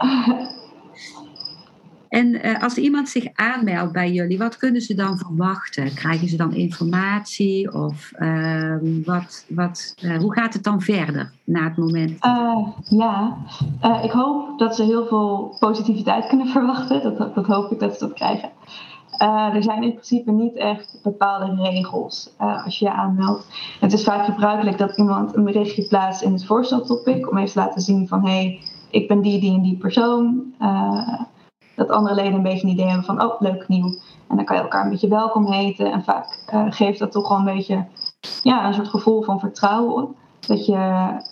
En 2.13 2.47
uh, 2.47 2.63
als 2.63 2.77
iemand 2.77 3.09
zich 3.09 3.27
aanmeldt 3.35 3.93
bij 3.93 4.13
jullie, 4.13 4.39
wat 4.39 4.57
kunnen 4.57 4.81
ze 4.81 4.95
dan 4.95 5.19
verwachten? 5.19 5.95
Krijgen 5.95 6.29
ze 6.29 6.37
dan 6.37 6.55
informatie? 6.55 7.75
Of 7.75 8.13
uh, 8.19 8.77
wat, 9.05 9.45
wat, 9.49 9.95
uh, 10.03 10.19
hoe 10.19 10.33
gaat 10.33 10.55
het 10.55 10.65
dan 10.65 10.81
verder 10.81 11.33
na 11.45 11.65
het 11.65 11.77
moment? 11.77 12.21
Eh, 12.21 12.67
ja, 12.85 13.37
ik 14.03 14.11
hoop 14.11 14.59
dat 14.59 14.77
ze 14.77 14.83
heel 14.85 15.07
veel 15.07 15.57
positiviteit 15.59 16.27
kunnen 16.27 16.47
verwachten. 16.57 17.03
Dat, 17.03 17.35
dat 17.35 17.47
hoop 17.47 17.73
ik 17.73 17.81
dat 17.81 17.93
ze 17.93 17.99
dat 17.99 18.15
krijgen. 18.15 18.51
Er 19.55 19.63
zijn 19.63 19.83
in 19.83 19.93
principe 19.93 20.31
niet 20.31 20.57
echt 20.57 20.99
bepaalde 21.03 21.63
regels 21.63 22.35
als 22.39 22.79
je 22.79 22.85
je 22.85 22.93
aanmeldt. 22.93 23.47
Het 23.81 23.93
is 23.93 24.05
vaak 24.05 24.25
gebruikelijk 24.25 24.79
dat 24.79 24.99
iemand 24.99 25.37
een 25.37 25.45
berichtje 25.45 25.87
plaatst 25.87 26.23
in 26.23 26.33
het 26.33 26.45
voorsteltopic 26.45 27.31
om 27.31 27.39
even 27.39 27.53
te 27.53 27.59
laten 27.59 27.81
zien 27.81 28.09
van 28.09 28.27
hé, 28.27 28.31
hey, 28.31 28.61
ik 28.91 29.09
ben 29.09 29.21
die, 29.21 29.41
die 29.41 29.55
en 29.55 29.63
die 29.63 29.77
persoon. 29.77 30.55
Dat 31.77 31.91
andere 31.91 32.15
leden 32.15 32.35
een 32.35 32.43
beetje 32.43 32.67
een 32.67 32.73
idee 32.73 32.87
hebben 32.87 33.05
van 33.05 33.23
oh, 33.23 33.41
leuk 33.41 33.69
nieuw. 33.69 33.89
En 34.29 34.37
dan 34.37 34.45
kan 34.45 34.57
je 34.57 34.63
elkaar 34.63 34.85
een 34.85 34.91
beetje 34.91 35.09
welkom 35.09 35.53
heten. 35.53 35.93
En 35.93 36.05
vaak 36.05 36.45
geeft 36.69 36.99
dat 36.99 37.13
toch 37.13 37.29
wel 37.29 37.39
een 37.39 37.57
beetje 37.57 37.87
ja, 38.43 38.67
een 38.67 38.75
soort 38.75 38.89
gevoel 38.89 39.23
van 39.23 39.41
vertrouwen. 39.41 40.15
Dat 40.47 40.67
je, 40.67 40.73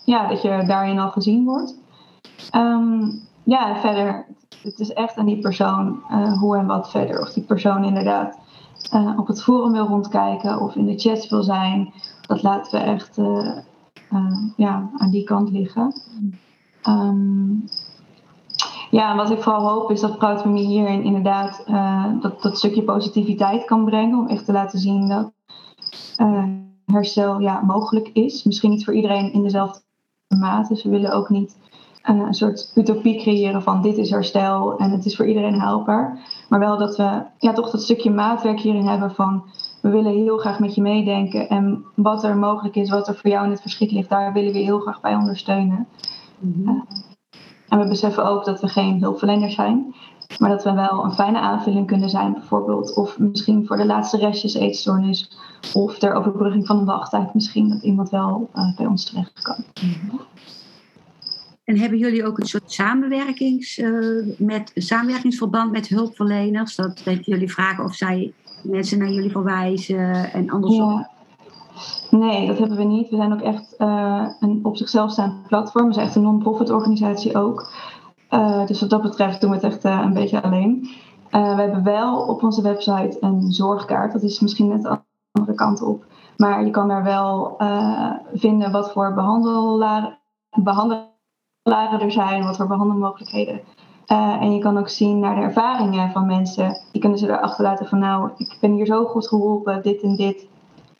ja, 0.05 0.27
dat 0.27 0.41
je 0.41 0.63
daarin 0.67 0.99
al 0.99 1.09
gezien 1.09 1.45
wordt. 1.45 1.75
Um, 2.55 3.21
ja, 3.43 3.75
verder, 3.75 4.25
het 4.61 4.79
is 4.79 4.93
echt 4.93 5.17
aan 5.17 5.25
die 5.25 5.39
persoon 5.39 6.03
uh, 6.11 6.39
hoe 6.39 6.57
en 6.57 6.65
wat 6.65 6.91
verder. 6.91 7.21
Of 7.21 7.33
die 7.33 7.43
persoon 7.43 7.83
inderdaad 7.83 8.37
uh, 8.93 9.19
op 9.19 9.27
het 9.27 9.43
forum 9.43 9.71
wil 9.71 9.87
rondkijken 9.87 10.61
of 10.61 10.75
in 10.75 10.85
de 10.85 10.99
chats 10.99 11.29
wil 11.29 11.43
zijn. 11.43 11.93
Dat 12.27 12.43
laten 12.43 12.79
we 12.79 12.85
echt 12.85 13.19
ja, 14.55 14.89
aan 14.97 15.11
die 15.11 15.23
kant 15.23 15.49
liggen. 15.49 15.93
Um, 16.87 17.69
ja, 18.91 19.15
wat 19.15 19.31
ik 19.31 19.41
vooral 19.41 19.69
hoop 19.69 19.91
is 19.91 20.01
dat 20.01 20.17
Proutmie 20.17 20.65
hierin 20.65 21.03
inderdaad 21.03 21.63
dat, 22.21 22.41
dat 22.41 22.57
stukje 22.57 22.83
positiviteit 22.83 23.65
kan 23.65 23.85
brengen. 23.85 24.19
Om 24.19 24.27
echt 24.27 24.45
te 24.45 24.51
laten 24.51 24.79
zien 24.79 25.07
dat 25.07 25.31
herstel 26.85 27.39
ja, 27.39 27.61
mogelijk 27.61 28.09
is. 28.13 28.43
Misschien 28.43 28.69
niet 28.69 28.83
voor 28.83 28.93
iedereen 28.93 29.33
in 29.33 29.43
dezelfde 29.43 29.81
mate. 30.27 30.73
Dus 30.73 30.83
we 30.83 30.89
willen 30.89 31.13
ook 31.13 31.29
niet 31.29 31.57
uh, 32.09 32.15
een 32.25 32.33
soort 32.33 32.71
utopie 32.75 33.19
creëren 33.19 33.61
van 33.61 33.81
dit 33.81 33.97
is 33.97 34.09
herstel 34.09 34.77
en 34.77 34.91
het 34.91 35.05
is 35.05 35.15
voor 35.15 35.27
iedereen 35.27 35.59
haalbaar. 35.59 36.19
Maar 36.49 36.59
wel 36.59 36.77
dat 36.77 36.97
we 36.97 37.23
ja, 37.37 37.53
toch 37.53 37.69
dat 37.69 37.81
stukje 37.81 38.11
maatwerk 38.11 38.59
hierin 38.59 38.87
hebben 38.87 39.11
van 39.11 39.43
we 39.81 39.89
willen 39.89 40.13
heel 40.13 40.37
graag 40.37 40.59
met 40.59 40.75
je 40.75 40.81
meedenken 40.81 41.49
en 41.49 41.85
wat 41.95 42.23
er 42.23 42.37
mogelijk 42.37 42.75
is, 42.75 42.89
wat 42.89 43.07
er 43.07 43.15
voor 43.15 43.29
jou 43.29 43.45
in 43.45 43.51
het 43.51 43.61
verschiet 43.61 43.91
ligt, 43.91 44.09
daar 44.09 44.33
willen 44.33 44.53
we 44.53 44.59
heel 44.59 44.79
graag 44.79 45.01
bij 45.01 45.15
ondersteunen. 45.15 45.87
Mm 46.39 46.65
-hmm. 46.65 46.85
En 47.71 47.79
we 47.79 47.87
beseffen 47.87 48.25
ook 48.25 48.45
dat 48.45 48.61
we 48.61 48.67
geen 48.67 49.01
hulpverlener 49.01 49.51
zijn, 49.51 49.95
maar 50.39 50.49
dat 50.49 50.63
we 50.63 50.73
wel 50.73 51.03
een 51.03 51.13
fijne 51.13 51.39
aanvulling 51.39 51.87
kunnen 51.87 52.09
zijn, 52.09 52.33
bijvoorbeeld. 52.33 52.95
Of 52.95 53.19
misschien 53.19 53.65
voor 53.65 53.77
de 53.77 53.85
laatste 53.85 54.17
restjes 54.17 54.53
eetstoornis. 54.53 55.37
Of 55.73 55.97
ter 55.97 56.13
overbrugging 56.13 56.67
van 56.67 56.77
een 56.77 56.85
wachttijd 56.85 57.33
misschien, 57.33 57.69
dat 57.69 57.81
iemand 57.81 58.09
wel 58.09 58.49
uh, 58.55 58.75
bij 58.75 58.85
ons 58.85 59.05
terecht 59.05 59.41
kan. 59.41 59.55
En 61.63 61.77
hebben 61.77 61.97
jullie 61.99 62.25
ook 62.25 62.39
een 62.39 62.45
soort 62.45 62.71
samenwerkings, 62.71 63.77
uh, 63.77 64.35
met, 64.37 64.71
samenwerkingsverband 64.75 65.71
met 65.71 65.87
hulpverleners? 65.87 66.75
Dat, 66.75 67.01
dat 67.03 67.25
jullie 67.25 67.51
vragen 67.51 67.83
of 67.83 67.95
zij 67.95 68.33
mensen 68.63 68.97
naar 68.97 69.11
jullie 69.11 69.31
verwijzen 69.31 70.33
en 70.33 70.49
andersom? 70.49 70.91
Ja. 70.91 71.09
Nee, 72.09 72.47
dat 72.47 72.57
hebben 72.57 72.77
we 72.77 72.83
niet. 72.83 73.09
We 73.09 73.15
zijn 73.15 73.33
ook 73.33 73.41
echt 73.41 73.75
uh, 73.77 74.27
een 74.39 74.59
op 74.63 74.77
zichzelf 74.77 75.11
staand 75.11 75.47
platform. 75.47 75.87
We 75.87 75.93
zijn 75.93 76.05
echt 76.05 76.15
een 76.15 76.21
non-profit 76.21 76.69
organisatie 76.69 77.37
ook. 77.37 77.71
Uh, 78.29 78.65
dus 78.65 78.79
wat 78.79 78.89
dat 78.89 79.01
betreft 79.01 79.41
doen 79.41 79.49
we 79.49 79.55
het 79.55 79.65
echt 79.65 79.83
een 79.83 80.13
beetje 80.13 80.43
alleen. 80.43 80.89
we 81.29 81.37
hebben 81.37 81.83
wel 81.83 82.19
op 82.27 82.43
onze 82.43 82.61
website 82.61 83.17
een 83.19 83.51
zorgkaart. 83.51 84.13
Dat 84.13 84.23
is 84.23 84.39
misschien 84.39 84.67
net 84.67 84.81
de 84.81 84.99
andere 85.31 85.57
kant 85.57 85.81
op. 85.81 86.05
Maar 86.37 86.65
je 86.65 86.71
kan 86.71 86.87
daar 86.87 87.03
wel 87.03 87.57
vinden 88.33 88.71
wat 88.71 88.91
voor 88.91 89.13
behandelaar 89.13 90.19
er 91.99 92.11
zijn, 92.11 92.43
wat 92.43 92.57
voor 92.57 92.67
behandelmogelijkheden. 92.67 93.61
En 94.05 94.53
je 94.53 94.59
kan 94.59 94.77
ook 94.77 94.89
zien 94.89 95.19
naar 95.19 95.35
de 95.35 95.41
ervaringen 95.41 96.11
van 96.11 96.25
mensen. 96.25 96.77
Die 96.91 97.01
kunnen 97.01 97.19
ze 97.19 97.27
erachter 97.27 97.63
laten 97.63 97.87
van 97.87 97.99
nou, 97.99 98.29
ik 98.37 98.57
ben 98.61 98.71
hier 98.71 98.85
zo 98.85 99.05
goed 99.05 99.27
geholpen, 99.27 99.81
dit 99.81 100.01
en 100.01 100.15
dit. 100.15 100.47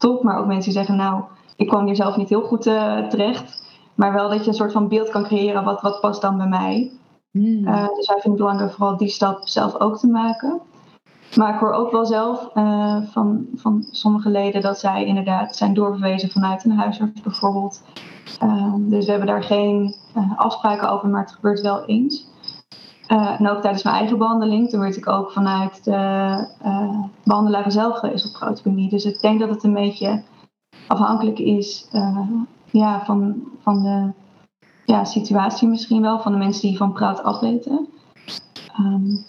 Top, 0.02 0.24
maar 0.24 0.38
ook 0.38 0.46
mensen 0.46 0.64
die 0.64 0.74
zeggen 0.74 0.96
nou, 0.96 1.24
ik 1.56 1.68
kwam 1.68 1.86
hier 1.86 1.96
zelf 1.96 2.18
niet 2.18 2.30
heel 2.30 2.42
goed 2.42 2.68
uh, 2.68 3.08
terecht. 3.08 3.64
Maar 3.96 4.14
wel 4.14 4.30
dat 4.30 4.44
je 4.44 4.48
een 4.48 4.56
soort 4.56 4.72
van 4.72 4.88
beeld 4.88 5.10
kan 5.10 5.24
creëren, 5.24 5.64
wat, 5.64 5.82
wat 5.82 6.00
past 6.00 6.22
dan 6.22 6.38
bij 6.38 6.48
mij. 6.48 6.92
Uh, 7.32 7.88
dus 7.96 8.08
wij 8.08 8.20
vinden 8.20 8.32
het 8.32 8.36
belangrijk 8.36 8.74
vooral 8.74 8.98
die 8.98 9.08
stap 9.08 9.48
zelf 9.48 9.80
ook 9.80 9.98
te 9.98 10.08
maken. 10.08 10.60
Maar 11.36 11.54
ik 11.54 11.60
hoor 11.60 11.72
ook 11.72 11.92
wel 11.92 12.06
zelf 12.06 12.50
van, 13.12 13.46
van 13.56 13.88
sommige 13.92 14.30
leden 14.30 14.62
dat 14.62 14.80
zij 14.80 15.06
inderdaad 15.06 15.56
zijn 15.56 15.74
doorverwezen 15.74 16.30
vanuit 16.30 16.64
een 16.64 16.72
huisarts 16.72 17.22
bijvoorbeeld. 17.22 17.84
Dus 18.78 19.06
we 19.06 19.12
hebben 19.12 19.30
daar 19.30 19.44
geen 19.44 19.96
afspraken 20.36 20.90
over, 20.90 21.10
maar 21.10 21.22
het 21.22 21.32
gebeurt 21.32 21.62
wel 21.62 21.86
eens. 21.86 22.31
Uh, 23.12 23.39
en 23.39 23.50
ook 23.50 23.62
tijdens 23.62 23.84
mijn 23.84 23.95
eigen 23.95 24.17
behandeling, 24.17 24.69
toen 24.69 24.80
werd 24.80 24.97
ik 24.97 25.08
ook 25.08 25.32
vanuit 25.32 25.84
de 25.84 25.91
uh, 26.65 27.00
behandelaren 27.24 27.71
zelf 27.71 27.97
geweest 27.97 28.41
op 28.41 28.89
Dus 28.89 29.06
ik 29.06 29.21
denk 29.21 29.39
dat 29.39 29.50
het 29.50 29.63
een 29.63 29.74
beetje 29.74 30.24
afhankelijk 30.88 31.39
is 31.39 31.88
ja, 32.71 33.06
van, 33.06 33.43
van 33.62 33.84
de 33.84 34.12
ja, 34.86 35.04
situatie 35.04 35.67
misschien 35.67 36.02
wel, 36.02 36.19
van 36.19 36.32
de 36.32 36.38
mensen 36.38 36.67
die 36.67 36.78
van 36.78 36.93
praat 36.93 37.24
afweten. 37.24 37.88
Um, 38.80 39.26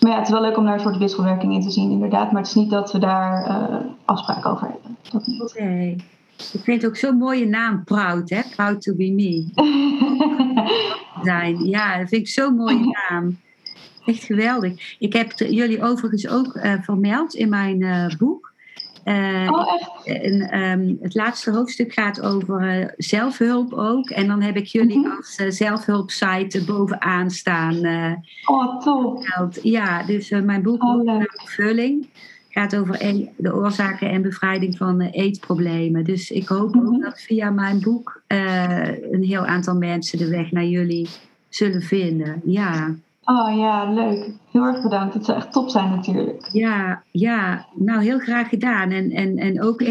maar 0.00 0.10
ja, 0.10 0.16
het 0.16 0.26
is 0.26 0.32
wel 0.32 0.42
leuk 0.42 0.56
om 0.56 0.64
daar 0.64 0.74
een 0.74 0.80
soort 0.80 0.96
wisselwerking 0.96 1.52
in 1.52 1.60
te 1.60 1.70
zien, 1.70 1.90
inderdaad. 1.90 2.32
Maar 2.32 2.40
het 2.40 2.50
is 2.50 2.56
niet 2.56 2.70
dat 2.70 2.92
we 2.92 2.98
daar 2.98 3.84
afspraken 4.04 4.50
over 4.50 4.68
hebben. 4.70 4.96
Oké. 5.40 5.96
Ik 6.38 6.60
vind 6.62 6.82
het 6.82 6.90
ook 6.90 6.96
zo'n 6.96 7.16
mooie 7.16 7.46
naam, 7.46 7.84
Proud, 7.84 8.30
hè? 8.30 8.40
Proud 8.56 8.82
to 8.82 8.94
be 8.94 9.10
me. 9.10 9.46
Zijn. 11.22 11.64
Ja, 11.64 11.98
dat 11.98 12.08
vind 12.08 12.22
ik 12.22 12.28
zo'n 12.28 12.54
mooie 12.54 12.98
naam. 13.08 13.38
Echt 14.04 14.22
geweldig. 14.24 14.96
Ik 14.98 15.12
heb 15.12 15.32
jullie 15.36 15.82
overigens 15.82 16.28
ook 16.28 16.54
uh, 16.54 16.74
vermeld 16.82 17.34
in 17.34 17.48
mijn 17.48 17.80
uh, 17.80 18.06
boek. 18.18 18.52
Uh, 19.04 19.48
oh? 19.50 19.82
En, 20.04 20.60
um, 20.60 20.98
het 21.00 21.14
laatste 21.14 21.50
hoofdstuk 21.50 21.92
gaat 21.92 22.20
over 22.20 22.94
zelfhulp 22.96 23.72
ook. 23.72 24.10
En 24.10 24.26
dan 24.26 24.42
heb 24.42 24.56
ik 24.56 24.66
jullie 24.66 24.98
mm-hmm. 24.98 25.16
als 25.16 25.56
zelfhulpsite 25.56 26.64
bovenaan 26.64 27.30
staan. 27.30 27.86
oh, 28.44 28.80
top. 28.80 29.26
Ja, 29.62 30.02
dus 30.02 30.30
mijn 30.30 30.62
boek 30.62 30.82
oh, 30.82 31.22
Vulling 31.44 32.08
gaat 32.58 32.76
over 32.76 32.98
de 33.36 33.54
oorzaken 33.54 34.10
en 34.10 34.22
bevrijding 34.22 34.76
van 34.76 35.00
eh, 35.00 35.24
eetproblemen. 35.24 36.04
Dus 36.04 36.30
ik 36.30 36.48
hoop 36.48 36.76
ook 36.76 36.82
mhm. 36.82 37.00
dat 37.00 37.20
via 37.20 37.50
mijn 37.50 37.80
boek 37.80 38.22
uh, 38.28 39.12
een 39.12 39.22
heel 39.22 39.46
aantal 39.46 39.74
mensen 39.74 40.18
de 40.18 40.28
weg 40.28 40.52
naar 40.52 40.64
jullie 40.64 41.08
zullen 41.48 41.82
vinden. 41.82 42.40
Ja. 42.44 42.94
Oh 43.24 43.56
ja, 43.56 43.92
leuk. 43.92 44.30
Heel 44.50 44.64
erg 44.64 44.82
bedankt. 44.82 45.14
Het 45.14 45.24
zou 45.24 45.38
echt 45.38 45.52
top 45.52 45.68
zijn 45.68 45.90
natuurlijk. 45.90 46.48
Ja, 46.52 47.02
ja. 47.10 47.66
nou 47.74 48.02
heel 48.02 48.18
graag 48.18 48.48
gedaan. 48.48 48.90
En, 48.90 49.10
en, 49.10 49.38
en 49.38 49.62
ook 49.62 49.82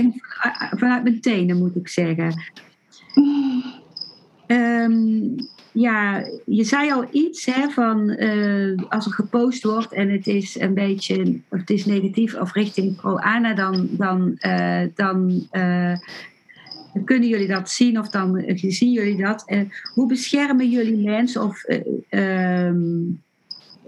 vanuit 0.77 1.03
mijn 1.03 1.21
tenen 1.21 1.57
moet 1.57 1.75
ik 1.75 1.87
zeggen. 1.87 2.33
ja, 5.79 6.23
je 6.45 6.63
zei 6.63 6.91
al 6.91 7.05
iets 7.11 7.45
hè, 7.45 7.69
van 7.69 8.09
uh, 8.09 8.79
als 8.89 9.05
er 9.05 9.11
gepost 9.11 9.63
wordt 9.63 9.93
en 9.93 10.09
het 10.09 10.27
is 10.27 10.59
een 10.59 10.73
beetje 10.73 11.39
het 11.49 11.69
is 11.69 11.85
negatief 11.85 12.35
of 12.35 12.53
richting 12.53 12.95
pro-ANA, 12.95 13.53
dan, 13.53 13.87
dan, 13.91 14.37
uh, 14.41 14.81
dan 14.95 15.47
uh, 15.51 15.93
kunnen 17.05 17.29
jullie 17.29 17.47
dat 17.47 17.69
zien 17.69 17.99
of 17.99 18.09
dan 18.09 18.43
zien 18.55 18.91
jullie 18.91 19.17
dat. 19.17 19.45
hoe 19.93 20.07
beschermen 20.07 20.69
jullie 20.69 21.05
mensen 21.05 21.43
of 21.43 21.63
ehm, 22.09 22.79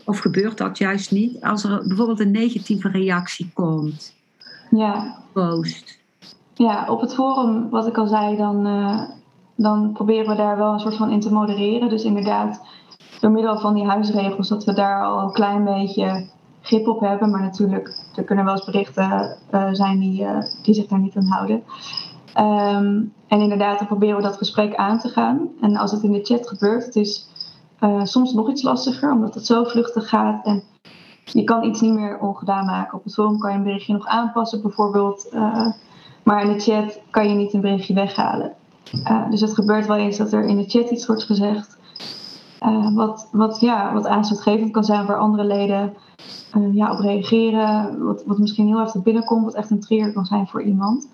of 0.03 0.19
gebeurt 0.19 0.57
dat 0.57 0.77
juist 0.77 1.11
niet, 1.11 1.41
als 1.41 1.63
er 1.63 1.83
bijvoorbeeld 1.87 2.19
een 2.19 2.31
negatieve 2.31 2.89
reactie 2.89 3.49
komt? 3.53 4.13
Ja. 4.71 5.17
Post. 5.33 5.99
Ja, 6.53 6.85
op 6.87 7.01
het 7.01 7.13
forum, 7.13 7.69
wat 7.69 7.87
ik 7.87 7.97
al 7.97 8.07
zei, 8.07 8.37
dan, 8.37 8.65
dan 9.61 9.91
proberen 9.93 10.27
we 10.27 10.35
daar 10.35 10.57
wel 10.57 10.73
een 10.73 10.79
soort 10.79 10.95
van 10.95 11.11
in 11.11 11.19
te 11.19 11.33
modereren. 11.33 11.89
Dus 11.89 12.03
inderdaad, 12.03 12.61
door 13.19 13.31
middel 13.31 13.59
van 13.59 13.73
die 13.73 13.85
huisregels, 13.85 14.47
dat 14.47 14.63
we 14.63 14.73
daar 14.73 15.03
al 15.03 15.21
een 15.21 15.31
klein 15.31 15.63
beetje 15.63 16.27
grip 16.61 16.87
op 16.87 16.99
hebben. 16.99 17.29
Maar 17.29 17.41
natuurlijk, 17.41 17.97
er 18.15 18.23
kunnen 18.23 18.45
wel 18.45 18.53
eens 18.53 18.65
berichten 18.65 19.37
uh, 19.51 19.67
zijn 19.71 19.99
die, 19.99 20.21
uh, 20.21 20.37
die 20.63 20.73
zich 20.73 20.87
daar 20.87 20.99
niet 20.99 21.15
aan 21.15 21.25
houden. 21.25 21.63
Um, 22.37 23.13
en 23.27 23.41
inderdaad, 23.41 23.77
dan 23.77 23.87
proberen 23.87 24.15
we 24.15 24.21
dat 24.21 24.37
gesprek 24.37 24.75
aan 24.75 24.99
te 24.99 25.09
gaan. 25.09 25.49
En 25.61 25.77
als 25.77 25.91
het 25.91 26.03
in 26.03 26.11
de 26.11 26.23
chat 26.23 26.47
gebeurt, 26.47 26.85
het 26.85 26.95
is 26.95 27.27
uh, 27.79 28.03
soms 28.03 28.33
nog 28.33 28.49
iets 28.49 28.61
lastiger, 28.61 29.11
omdat 29.11 29.33
het 29.33 29.45
zo 29.45 29.63
vluchtig 29.63 30.09
gaat. 30.09 30.45
En 30.45 30.63
je 31.23 31.43
kan 31.43 31.63
iets 31.63 31.81
niet 31.81 31.93
meer 31.93 32.19
ongedaan 32.19 32.65
maken. 32.65 32.97
Op 32.97 33.03
het 33.03 33.13
forum 33.13 33.39
kan 33.39 33.51
je 33.51 33.57
een 33.57 33.63
berichtje 33.63 33.93
nog 33.93 34.07
aanpassen, 34.07 34.61
bijvoorbeeld. 34.61 35.29
maar 36.23 36.43
in 36.43 36.53
de 36.53 36.59
chat 36.59 36.99
kan 37.09 37.29
je 37.29 37.35
niet 37.35 37.53
een 37.53 37.61
berichtje 37.61 37.93
weghalen. 37.93 38.53
Dus 39.29 39.41
het 39.41 39.53
gebeurt 39.53 39.87
wel 39.87 39.97
eens 39.97 40.17
dat 40.17 40.33
er 40.33 40.43
in 40.43 40.57
de 40.57 40.69
chat 40.69 40.89
iets 40.89 41.05
wordt 41.05 41.23
gezegd. 41.23 41.77
wat, 42.93 43.27
wat, 43.31 43.59
ja, 43.59 43.93
wat 43.93 44.07
aanstootgevend 44.07 44.71
kan 44.71 44.83
zijn 44.83 45.05
voor 45.05 45.17
andere 45.17 45.43
leden 45.43 45.93
uh, 46.57 46.75
ja, 46.75 46.91
op 46.91 46.99
reageren. 46.99 48.03
Wat, 48.05 48.23
wat 48.25 48.37
misschien 48.37 48.67
heel 48.67 48.85
even 48.85 49.03
binnenkomt, 49.03 49.43
wat 49.43 49.53
echt 49.53 49.69
een 49.69 49.79
trigger 49.79 50.13
kan 50.13 50.25
zijn 50.25 50.47
voor 50.47 50.63
iemand. 50.63 51.07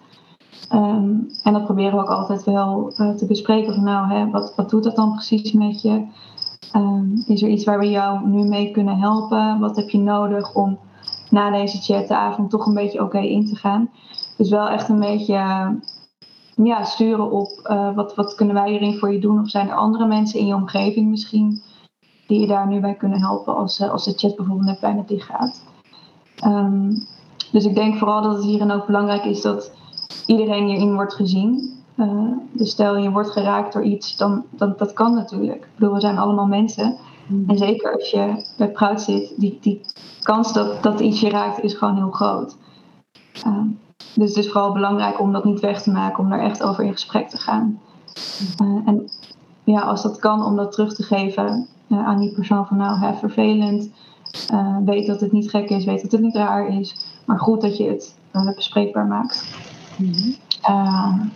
Um, 0.73 1.27
en 1.43 1.53
dat 1.53 1.65
proberen 1.65 1.91
we 1.91 2.01
ook 2.01 2.09
altijd 2.09 2.43
wel 2.43 2.93
te 3.17 3.25
bespreken. 3.27 3.73
Van 3.73 3.83
nou, 3.83 4.11
hè, 4.13 4.29
wat, 4.29 4.53
wat 4.55 4.69
doet 4.69 4.83
dat 4.83 4.95
dan 4.95 5.13
precies 5.13 5.51
met 5.51 5.81
je? 5.81 6.05
Um, 6.75 7.23
is 7.27 7.41
er 7.41 7.49
iets 7.49 7.63
waar 7.63 7.79
we 7.79 7.89
jou 7.89 8.27
nu 8.27 8.43
mee 8.43 8.71
kunnen 8.71 8.97
helpen? 8.97 9.59
Wat 9.59 9.75
heb 9.75 9.89
je 9.89 9.97
nodig 9.97 10.55
om 10.55 10.77
na 11.29 11.51
deze 11.51 11.81
chat 11.81 12.07
de 12.07 12.15
avond 12.15 12.49
toch 12.49 12.65
een 12.65 12.73
beetje 12.73 13.03
oké 13.03 13.19
in 13.19 13.45
te 13.45 13.55
gaan? 13.55 13.89
Dus 14.37 14.49
wel 14.49 14.69
echt 14.69 14.89
een 14.89 14.99
beetje 14.99 15.67
ja, 16.55 16.83
sturen 16.83 17.31
op 17.31 17.49
uh, 17.63 17.95
wat, 17.95 18.15
wat 18.15 18.35
kunnen 18.35 18.55
wij 18.55 18.69
hierin 18.69 18.97
voor 18.97 19.13
je 19.13 19.19
doen? 19.19 19.39
Of 19.39 19.49
zijn 19.49 19.69
er 19.69 19.75
andere 19.75 20.05
mensen 20.05 20.39
in 20.39 20.45
je 20.45 20.55
omgeving 20.55 21.09
misschien 21.09 21.61
die 22.27 22.39
je 22.39 22.47
daar 22.47 22.67
nu 22.67 22.79
bij 22.79 22.95
kunnen 22.95 23.19
helpen 23.19 23.55
als, 23.55 23.79
eh, 23.79 23.91
als 23.91 24.05
de 24.05 24.13
chat 24.15 24.35
bijvoorbeeld 24.35 24.67
net 24.67 24.79
bijna 24.79 25.03
dicht 25.05 25.25
gaat. 25.25 25.63
Um, 26.45 27.07
dus 27.51 27.65
ik 27.65 27.75
denk 27.75 27.97
vooral 27.97 28.21
dat 28.21 28.35
het 28.35 28.43
hierin 28.43 28.71
ook 28.71 28.85
belangrijk 28.85 29.25
is 29.25 29.41
dat 29.41 29.71
iedereen 30.25 30.67
hierin 30.67 30.93
wordt 30.93 31.13
gezien. 31.13 31.73
Uh, 31.97 32.31
dus 32.51 32.69
stel 32.69 32.97
je 32.97 33.11
wordt 33.11 33.29
geraakt 33.29 33.73
door 33.73 33.83
iets, 33.83 34.17
dan, 34.17 34.45
dan 34.49 34.73
dat 34.77 34.93
kan 34.93 35.13
natuurlijk. 35.13 35.63
Ik 35.63 35.69
bedoel, 35.75 35.93
we 35.93 35.99
zijn 35.99 36.17
allemaal 36.17 36.45
mensen. 36.45 36.97
Mm. 37.27 37.43
En 37.49 37.57
zeker 37.57 37.93
als 37.93 38.11
je 38.11 38.45
bij 38.57 38.71
Proud 38.71 39.01
zit, 39.01 39.33
die, 39.37 39.57
die 39.61 39.81
kans 40.21 40.53
dat, 40.53 40.83
dat 40.83 40.99
iets 40.99 41.19
je 41.19 41.29
raakt 41.29 41.63
is 41.63 41.73
gewoon 41.73 41.95
heel 41.95 42.11
groot. 42.11 42.57
Um, 43.47 43.79
dus 44.15 44.29
het 44.29 44.37
is 44.37 44.51
vooral 44.51 44.73
belangrijk 44.73 45.19
om 45.19 45.31
dat 45.31 45.45
niet 45.45 45.59
weg 45.59 45.81
te 45.81 45.91
maken, 45.91 46.23
om 46.23 46.29
daar 46.29 46.39
echt 46.39 46.63
over 46.63 46.83
in 46.83 46.91
gesprek 46.91 47.29
te 47.29 47.37
gaan. 47.37 47.79
Uh, 48.61 48.81
en 48.85 49.09
ja, 49.63 49.81
als 49.81 50.03
dat 50.03 50.19
kan, 50.19 50.45
om 50.45 50.55
dat 50.55 50.71
terug 50.71 50.93
te 50.93 51.03
geven 51.03 51.67
uh, 51.87 52.07
aan 52.07 52.19
die 52.19 52.33
persoon 52.33 52.67
van 52.67 52.77
nou, 52.77 52.99
hè, 52.99 53.13
vervelend. 53.13 53.89
Uh, 54.53 54.77
weet 54.85 55.07
dat 55.07 55.21
het 55.21 55.31
niet 55.31 55.49
gek 55.49 55.69
is, 55.69 55.85
weet 55.85 56.01
dat 56.01 56.11
het 56.11 56.21
niet 56.21 56.35
raar 56.35 56.67
is. 56.67 56.95
Maar 57.25 57.39
goed 57.39 57.61
dat 57.61 57.77
je 57.77 57.87
het 57.87 58.15
bespreekbaar 58.55 59.05
maakt. 59.05 59.55
Mm 59.97 60.11
-hmm. 60.13 61.31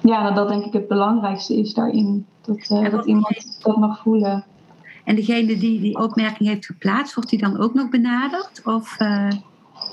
ja, 0.00 0.22
dat, 0.22 0.34
dat 0.34 0.48
denk 0.48 0.64
ik 0.64 0.72
het 0.72 0.88
belangrijkste 0.88 1.56
is 1.56 1.74
daarin. 1.74 2.26
Dat, 2.40 2.90
dat 2.90 3.06
iemand 3.06 3.58
dat 3.62 3.76
mag 3.76 3.98
voelen. 3.98 4.44
En 5.04 5.14
degene 5.14 5.56
die 5.58 5.80
die 5.80 5.98
opmerking 5.98 6.48
heeft 6.48 6.66
geplaatst, 6.66 7.14
wordt 7.14 7.30
die 7.30 7.38
dan 7.38 7.58
ook 7.58 7.74
nog 7.74 7.88
benaderd? 7.88 8.62
Of, 8.64 8.96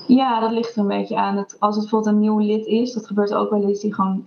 Ja, 0.07 0.39
dat 0.39 0.51
ligt 0.51 0.75
er 0.75 0.81
een 0.81 0.87
beetje 0.87 1.15
aan. 1.15 1.37
Het, 1.37 1.55
als 1.59 1.75
het 1.75 1.83
bijvoorbeeld 1.83 2.15
een 2.15 2.21
nieuw 2.21 2.39
lid 2.39 2.65
is, 2.65 2.93
dat 2.93 3.07
gebeurt 3.07 3.33
ook 3.33 3.49
wel 3.49 3.63
eens, 3.63 3.79
die 3.79 3.93
gewoon 3.93 4.23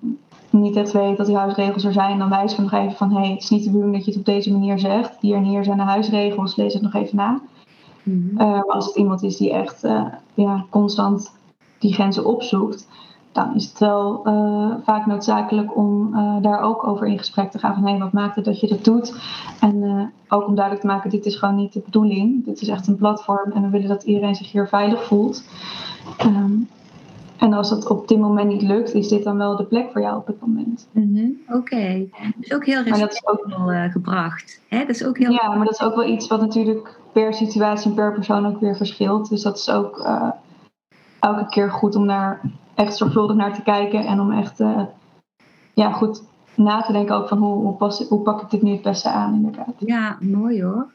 niet 0.50 0.76
echt 0.76 0.92
weet 0.92 1.16
dat 1.16 1.26
die 1.26 1.36
huisregels 1.36 1.84
er 1.84 1.92
zijn, 1.92 2.18
dan 2.18 2.28
wijzen 2.28 2.56
we 2.56 2.62
nog 2.62 2.72
even 2.72 2.96
van 2.96 3.10
hé, 3.10 3.20
hey, 3.20 3.30
het 3.30 3.42
is 3.42 3.50
niet 3.50 3.64
de 3.64 3.70
bedoeling 3.70 3.96
dat 3.96 4.04
je 4.04 4.10
het 4.10 4.20
op 4.20 4.26
deze 4.26 4.52
manier 4.52 4.78
zegt. 4.78 5.16
Hier 5.20 5.36
en 5.36 5.44
hier 5.44 5.64
zijn 5.64 5.76
de 5.76 5.82
huisregels, 5.82 6.56
lees 6.56 6.72
het 6.72 6.82
nog 6.82 6.94
even 6.94 7.16
na. 7.16 7.40
Mm 8.02 8.30
-hmm. 8.36 8.40
uh, 8.40 8.62
als 8.62 8.86
het 8.86 8.96
iemand 8.96 9.22
is 9.22 9.36
die 9.36 9.52
echt 9.52 9.84
uh, 9.84 10.06
ja, 10.34 10.66
constant 10.70 11.32
die 11.78 11.94
grenzen 11.94 12.24
opzoekt, 12.24 12.88
dan 13.36 13.54
is 13.54 13.64
het 13.64 13.78
wel 13.78 14.22
uh, 14.24 14.74
vaak 14.84 15.06
noodzakelijk 15.06 15.76
om 15.76 16.14
daar 16.42 16.60
ook 16.60 16.86
over 16.86 17.06
in 17.06 17.18
gesprek 17.18 17.50
te 17.50 17.58
gaan. 17.58 17.74
Van 17.74 17.82
hé, 17.82 17.90
hey, 17.90 17.98
wat 17.98 18.12
maakt 18.12 18.36
het 18.36 18.44
dat 18.44 18.60
je 18.60 18.68
dat 18.68 18.84
doet? 18.84 19.14
En 19.60 20.12
ook 20.28 20.46
om 20.46 20.54
duidelijk 20.54 20.84
te 20.86 20.92
maken, 20.92 21.10
dit 21.10 21.26
is 21.26 21.36
gewoon 21.36 21.56
niet 21.56 21.72
de 21.72 21.82
bedoeling. 21.84 22.44
Dit 22.44 22.60
is 22.60 22.68
echt 22.68 22.86
een 22.86 22.96
platform 22.96 23.52
en 23.52 23.62
we 23.62 23.68
willen 23.68 23.88
dat 23.88 24.02
iedereen 24.02 24.34
zich 24.34 24.52
hier 24.52 24.68
veilig 24.68 25.04
voelt. 25.04 25.44
Um, 26.24 26.68
en 27.36 27.52
als 27.52 27.68
dat 27.68 27.86
op 27.86 28.08
dit 28.08 28.18
moment 28.18 28.48
niet 28.48 28.62
lukt, 28.62 28.94
is 28.94 29.08
dit 29.08 29.24
dan 29.24 29.36
wel 29.36 29.56
de 29.56 29.64
plek 29.64 29.92
voor 29.92 30.00
jou 30.00 30.16
op 30.16 30.26
het 30.26 30.40
moment. 30.40 30.88
Mm 30.92 31.16
-hmm. 31.16 31.40
Oké, 31.48 31.56
okay. 31.58 32.10
dus 32.36 32.54
ook 32.54 32.66
heel 32.66 32.82
respectvol 32.82 33.72
uh, 33.72 33.84
gebracht. 33.92 34.60
Hè? 34.68 34.78
Dat 34.78 34.88
is 34.88 35.04
ook 35.04 35.18
heel 35.18 35.30
ja, 35.30 35.48
maar 35.48 35.64
dat 35.64 35.80
is 35.80 35.82
ook 35.82 35.94
wel 35.94 36.08
iets 36.08 36.28
wat 36.28 36.40
natuurlijk 36.40 37.00
per 37.12 37.34
situatie 37.34 37.88
en 37.90 37.94
per 37.94 38.12
persoon 38.12 38.46
ook 38.46 38.60
weer 38.60 38.76
verschilt. 38.76 39.28
Dus 39.28 39.42
dat 39.42 39.56
is 39.56 39.70
ook 39.70 39.98
uh, 39.98 40.30
elke 41.20 41.46
keer 41.48 41.70
goed 41.70 41.94
om 41.94 42.06
daar 42.06 42.40
echt 42.76 42.96
zorgvuldig 42.96 43.36
naar 43.36 43.54
te 43.54 43.62
kijken 43.62 44.06
en 44.06 44.20
om 44.20 44.32
echt 44.32 44.60
uh, 44.60 44.82
ja, 45.74 45.92
goed 45.92 46.22
na 46.54 46.82
te 46.82 46.92
denken 46.92 47.14
ook 47.14 47.28
van 47.28 47.38
hoe, 47.38 47.62
hoe, 47.62 47.74
pas, 47.74 48.08
hoe 48.08 48.20
pak 48.20 48.42
ik 48.42 48.50
dit 48.50 48.62
nu 48.62 48.72
het 48.72 48.82
beste 48.82 49.08
aan 49.08 49.34
inderdaad. 49.34 49.74
Ja, 49.78 50.16
mooi 50.20 50.62
hoor. 50.62 50.94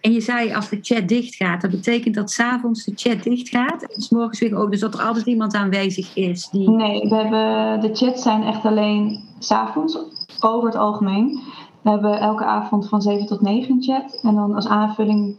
En 0.00 0.12
je 0.12 0.20
zei 0.20 0.54
als 0.54 0.68
de 0.68 0.78
chat 0.80 1.08
dicht 1.08 1.34
gaat, 1.34 1.60
dat 1.60 1.70
betekent 1.70 2.14
dat 2.14 2.30
s'avonds 2.30 2.84
de 2.84 2.92
chat 2.94 3.22
dicht 3.22 3.48
gaat 3.48 3.82
en 3.82 4.02
s 4.02 4.08
morgens 4.08 4.40
weer 4.40 4.56
ook, 4.56 4.70
dus 4.70 4.80
dat 4.80 4.94
er 4.94 5.02
altijd 5.02 5.26
iemand 5.26 5.54
aanwezig 5.54 6.16
is 6.16 6.48
die. 6.48 6.70
Nee, 6.70 7.08
we 7.08 7.14
hebben, 7.14 7.80
de 7.80 7.96
chats 7.96 8.22
zijn 8.22 8.42
echt 8.42 8.64
alleen 8.64 9.24
s'avonds, 9.38 9.98
over 10.40 10.68
het 10.68 10.78
algemeen. 10.78 11.40
We 11.82 11.90
hebben 11.90 12.20
elke 12.20 12.44
avond 12.44 12.88
van 12.88 13.02
7 13.02 13.26
tot 13.26 13.40
9 13.40 13.74
een 13.74 13.82
chat. 13.82 14.20
En 14.22 14.34
dan 14.34 14.54
als 14.54 14.66
aanvulling, 14.66 15.36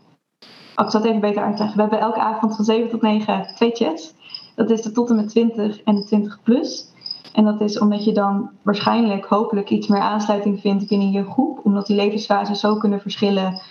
oh, 0.76 0.86
ik 0.86 0.92
zal 0.92 1.02
het 1.02 1.10
even 1.10 1.20
beter 1.20 1.44
uitleggen. 1.44 1.76
We 1.76 1.82
hebben 1.82 2.00
elke 2.00 2.20
avond 2.20 2.56
van 2.56 2.66
7 2.66 2.90
tot 2.90 3.02
9 3.02 3.48
twee 3.56 3.72
chats. 3.72 4.14
Dat 4.60 4.70
is 4.70 4.82
de 4.82 4.92
tot 4.92 5.10
en 5.10 5.16
met 5.16 5.30
20 5.30 5.84
en 5.84 5.96
de 5.96 6.04
20 6.04 6.40
plus. 6.44 6.86
En 7.34 7.46
dat 7.46 7.62
is 7.62 7.80
omdat 7.80 8.04
je 8.04 8.14
dan 8.14 8.50
waarschijnlijk, 8.62 9.26
hopelijk, 9.26 9.70
iets 9.70 9.88
meer 9.88 10.02
aansluiting 10.02 10.60
vindt 10.60 10.88
binnen 10.88 11.12
je 11.12 11.24
groep. 11.24 11.60
Omdat 11.64 11.88
die 11.88 11.96
levensfases 11.96 12.60
zo 12.60 12.78
kunnen 12.78 13.02
verschillen 13.02 13.62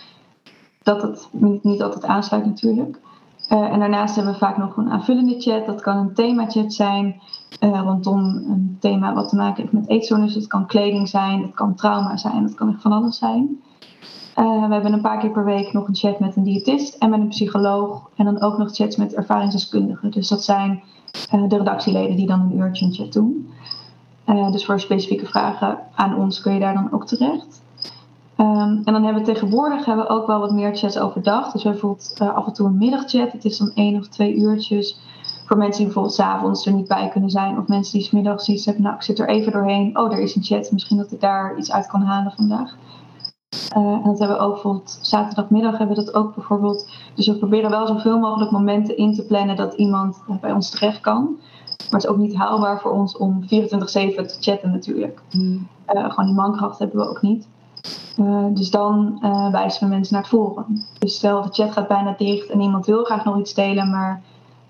dat 0.83 1.01
het 1.01 1.29
niet 1.61 1.81
altijd 1.81 2.05
aansluit 2.05 2.45
natuurlijk. 2.45 2.99
Uh, 3.51 3.71
en 3.71 3.79
daarnaast 3.79 4.15
hebben 4.15 4.33
we 4.33 4.39
vaak 4.39 4.57
nog 4.57 4.77
een 4.77 4.89
aanvullende 4.89 5.39
chat. 5.39 5.65
Dat 5.65 5.81
kan 5.81 5.97
een 5.97 6.13
thema-chat 6.13 6.73
zijn 6.73 7.21
uh, 7.59 7.81
rondom 7.83 8.19
een 8.19 8.77
thema 8.79 9.13
wat 9.13 9.29
te 9.29 9.35
maken 9.35 9.61
heeft 9.61 9.73
met 9.73 9.89
eetstoornis. 9.89 10.35
Het 10.35 10.47
kan 10.47 10.67
kleding 10.67 11.09
zijn, 11.09 11.41
het 11.41 11.53
kan 11.53 11.75
trauma 11.75 12.17
zijn, 12.17 12.43
het 12.43 12.55
kan 12.55 12.69
echt 12.69 12.81
van 12.81 12.91
alles 12.91 13.17
zijn. 13.17 13.61
Uh, 14.39 14.67
we 14.67 14.73
hebben 14.73 14.93
een 14.93 15.01
paar 15.01 15.19
keer 15.19 15.29
per 15.31 15.45
week 15.45 15.73
nog 15.73 15.87
een 15.87 15.95
chat 15.95 16.19
met 16.19 16.35
een 16.35 16.43
diëtist 16.43 16.95
en 16.95 17.09
met 17.09 17.19
een 17.19 17.27
psycholoog. 17.27 18.09
En 18.15 18.25
dan 18.25 18.41
ook 18.41 18.57
nog 18.57 18.75
chats 18.75 18.95
met 18.95 19.13
ervaringsdeskundigen. 19.13 20.11
Dus 20.11 20.27
dat 20.27 20.43
zijn 20.43 20.83
de 21.29 21.57
redactieleden 21.57 22.15
die 22.15 22.27
dan 22.27 22.39
een 22.39 22.57
uurtje 22.57 22.85
een 22.85 22.93
chat 22.93 23.13
doen. 23.13 23.49
dus 24.51 24.65
voor 24.65 24.79
specifieke 24.79 25.25
vragen 25.25 25.79
aan 25.95 26.15
ons 26.15 26.41
kun 26.41 26.53
je 26.53 26.59
daar 26.59 26.73
dan 26.73 26.91
ook 26.91 27.07
terecht. 27.07 27.61
Um, 28.37 28.81
en 28.83 28.93
dan 28.93 29.03
hebben 29.03 29.23
we 29.23 29.31
tegenwoordig 29.31 29.85
hebben 29.85 30.05
we 30.05 30.11
ook 30.11 30.27
wel 30.27 30.39
wat 30.39 30.51
meer 30.51 30.75
chats 30.75 30.97
overdag. 30.97 31.51
Dus 31.51 31.63
bijvoorbeeld 31.63 32.15
af 32.19 32.47
en 32.47 32.53
toe 32.53 32.67
een 32.67 32.77
middagchat. 32.77 33.31
Het 33.31 33.45
is 33.45 33.57
dan 33.57 33.71
één 33.75 33.99
of 33.99 34.07
twee 34.07 34.35
uurtjes. 34.35 34.99
Voor 35.45 35.57
mensen 35.57 35.77
die 35.77 35.85
bijvoorbeeld 35.85 36.15
s'avonds 36.15 36.65
er 36.65 36.73
niet 36.73 36.87
bij 36.87 37.09
kunnen 37.09 37.29
zijn. 37.29 37.57
Of 37.57 37.67
mensen 37.67 37.93
die 37.97 38.07
smiddags 38.07 38.47
iets 38.47 38.65
hebben. 38.65 38.83
Nou, 38.83 38.95
ik 38.95 39.01
zit 39.01 39.19
er 39.19 39.29
even 39.29 39.51
doorheen. 39.51 39.97
Oh, 39.97 40.13
er 40.13 40.19
is 40.19 40.35
een 40.35 40.43
chat. 40.43 40.71
Misschien 40.71 40.97
dat 40.97 41.11
ik 41.11 41.21
daar 41.21 41.57
iets 41.57 41.71
uit 41.71 41.87
kan 41.87 42.01
halen 42.01 42.31
vandaag. 42.31 42.75
Uh, 43.77 43.83
en 43.83 44.03
dat 44.03 44.19
hebben 44.19 44.37
we 44.37 44.43
ook 44.43 44.53
bijvoorbeeld 44.53 44.99
zaterdagmiddag 45.01 45.77
hebben 45.77 45.95
we 45.95 46.03
dat 46.03 46.13
ook 46.13 46.35
bijvoorbeeld. 46.35 46.89
Dus 47.15 47.27
we 47.27 47.35
proberen 47.35 47.69
wel 47.69 47.87
zoveel 47.87 48.19
mogelijk 48.19 48.51
momenten 48.51 48.97
in 48.97 49.13
te 49.13 49.25
plannen 49.25 49.55
dat 49.55 49.73
iemand 49.73 50.23
bij 50.41 50.51
ons 50.51 50.69
terecht 50.69 50.99
kan. 50.99 51.37
Maar 51.77 51.99
het 51.99 52.03
is 52.03 52.07
ook 52.07 52.17
niet 52.17 52.35
haalbaar 52.35 52.79
voor 52.79 52.91
ons 52.91 53.17
om 53.17 53.43
24-7 53.43 53.47
te 53.47 54.37
chatten 54.39 54.71
natuurlijk. 54.71 55.21
Mm. 55.31 55.67
Uh, 55.93 56.09
gewoon 56.09 56.25
die 56.25 56.35
mankracht 56.35 56.79
hebben 56.79 56.99
we 56.99 57.09
ook 57.09 57.21
niet. 57.21 57.47
Uh, 58.17 58.45
dus 58.49 58.69
dan 58.69 59.19
wijzen 59.51 59.83
we 59.83 59.95
mensen 59.95 60.13
naar 60.13 60.23
het 60.23 60.31
forum. 60.31 60.85
Dus 60.99 61.15
stel 61.15 61.41
de 61.41 61.49
chat 61.51 61.71
gaat 61.71 61.87
bijna 61.87 62.15
dicht 62.17 62.49
en 62.49 62.61
iemand 62.61 62.85
wil 62.85 63.03
graag 63.03 63.25
nog 63.25 63.39
iets 63.39 63.53
delen, 63.53 63.89
maar 63.89 64.21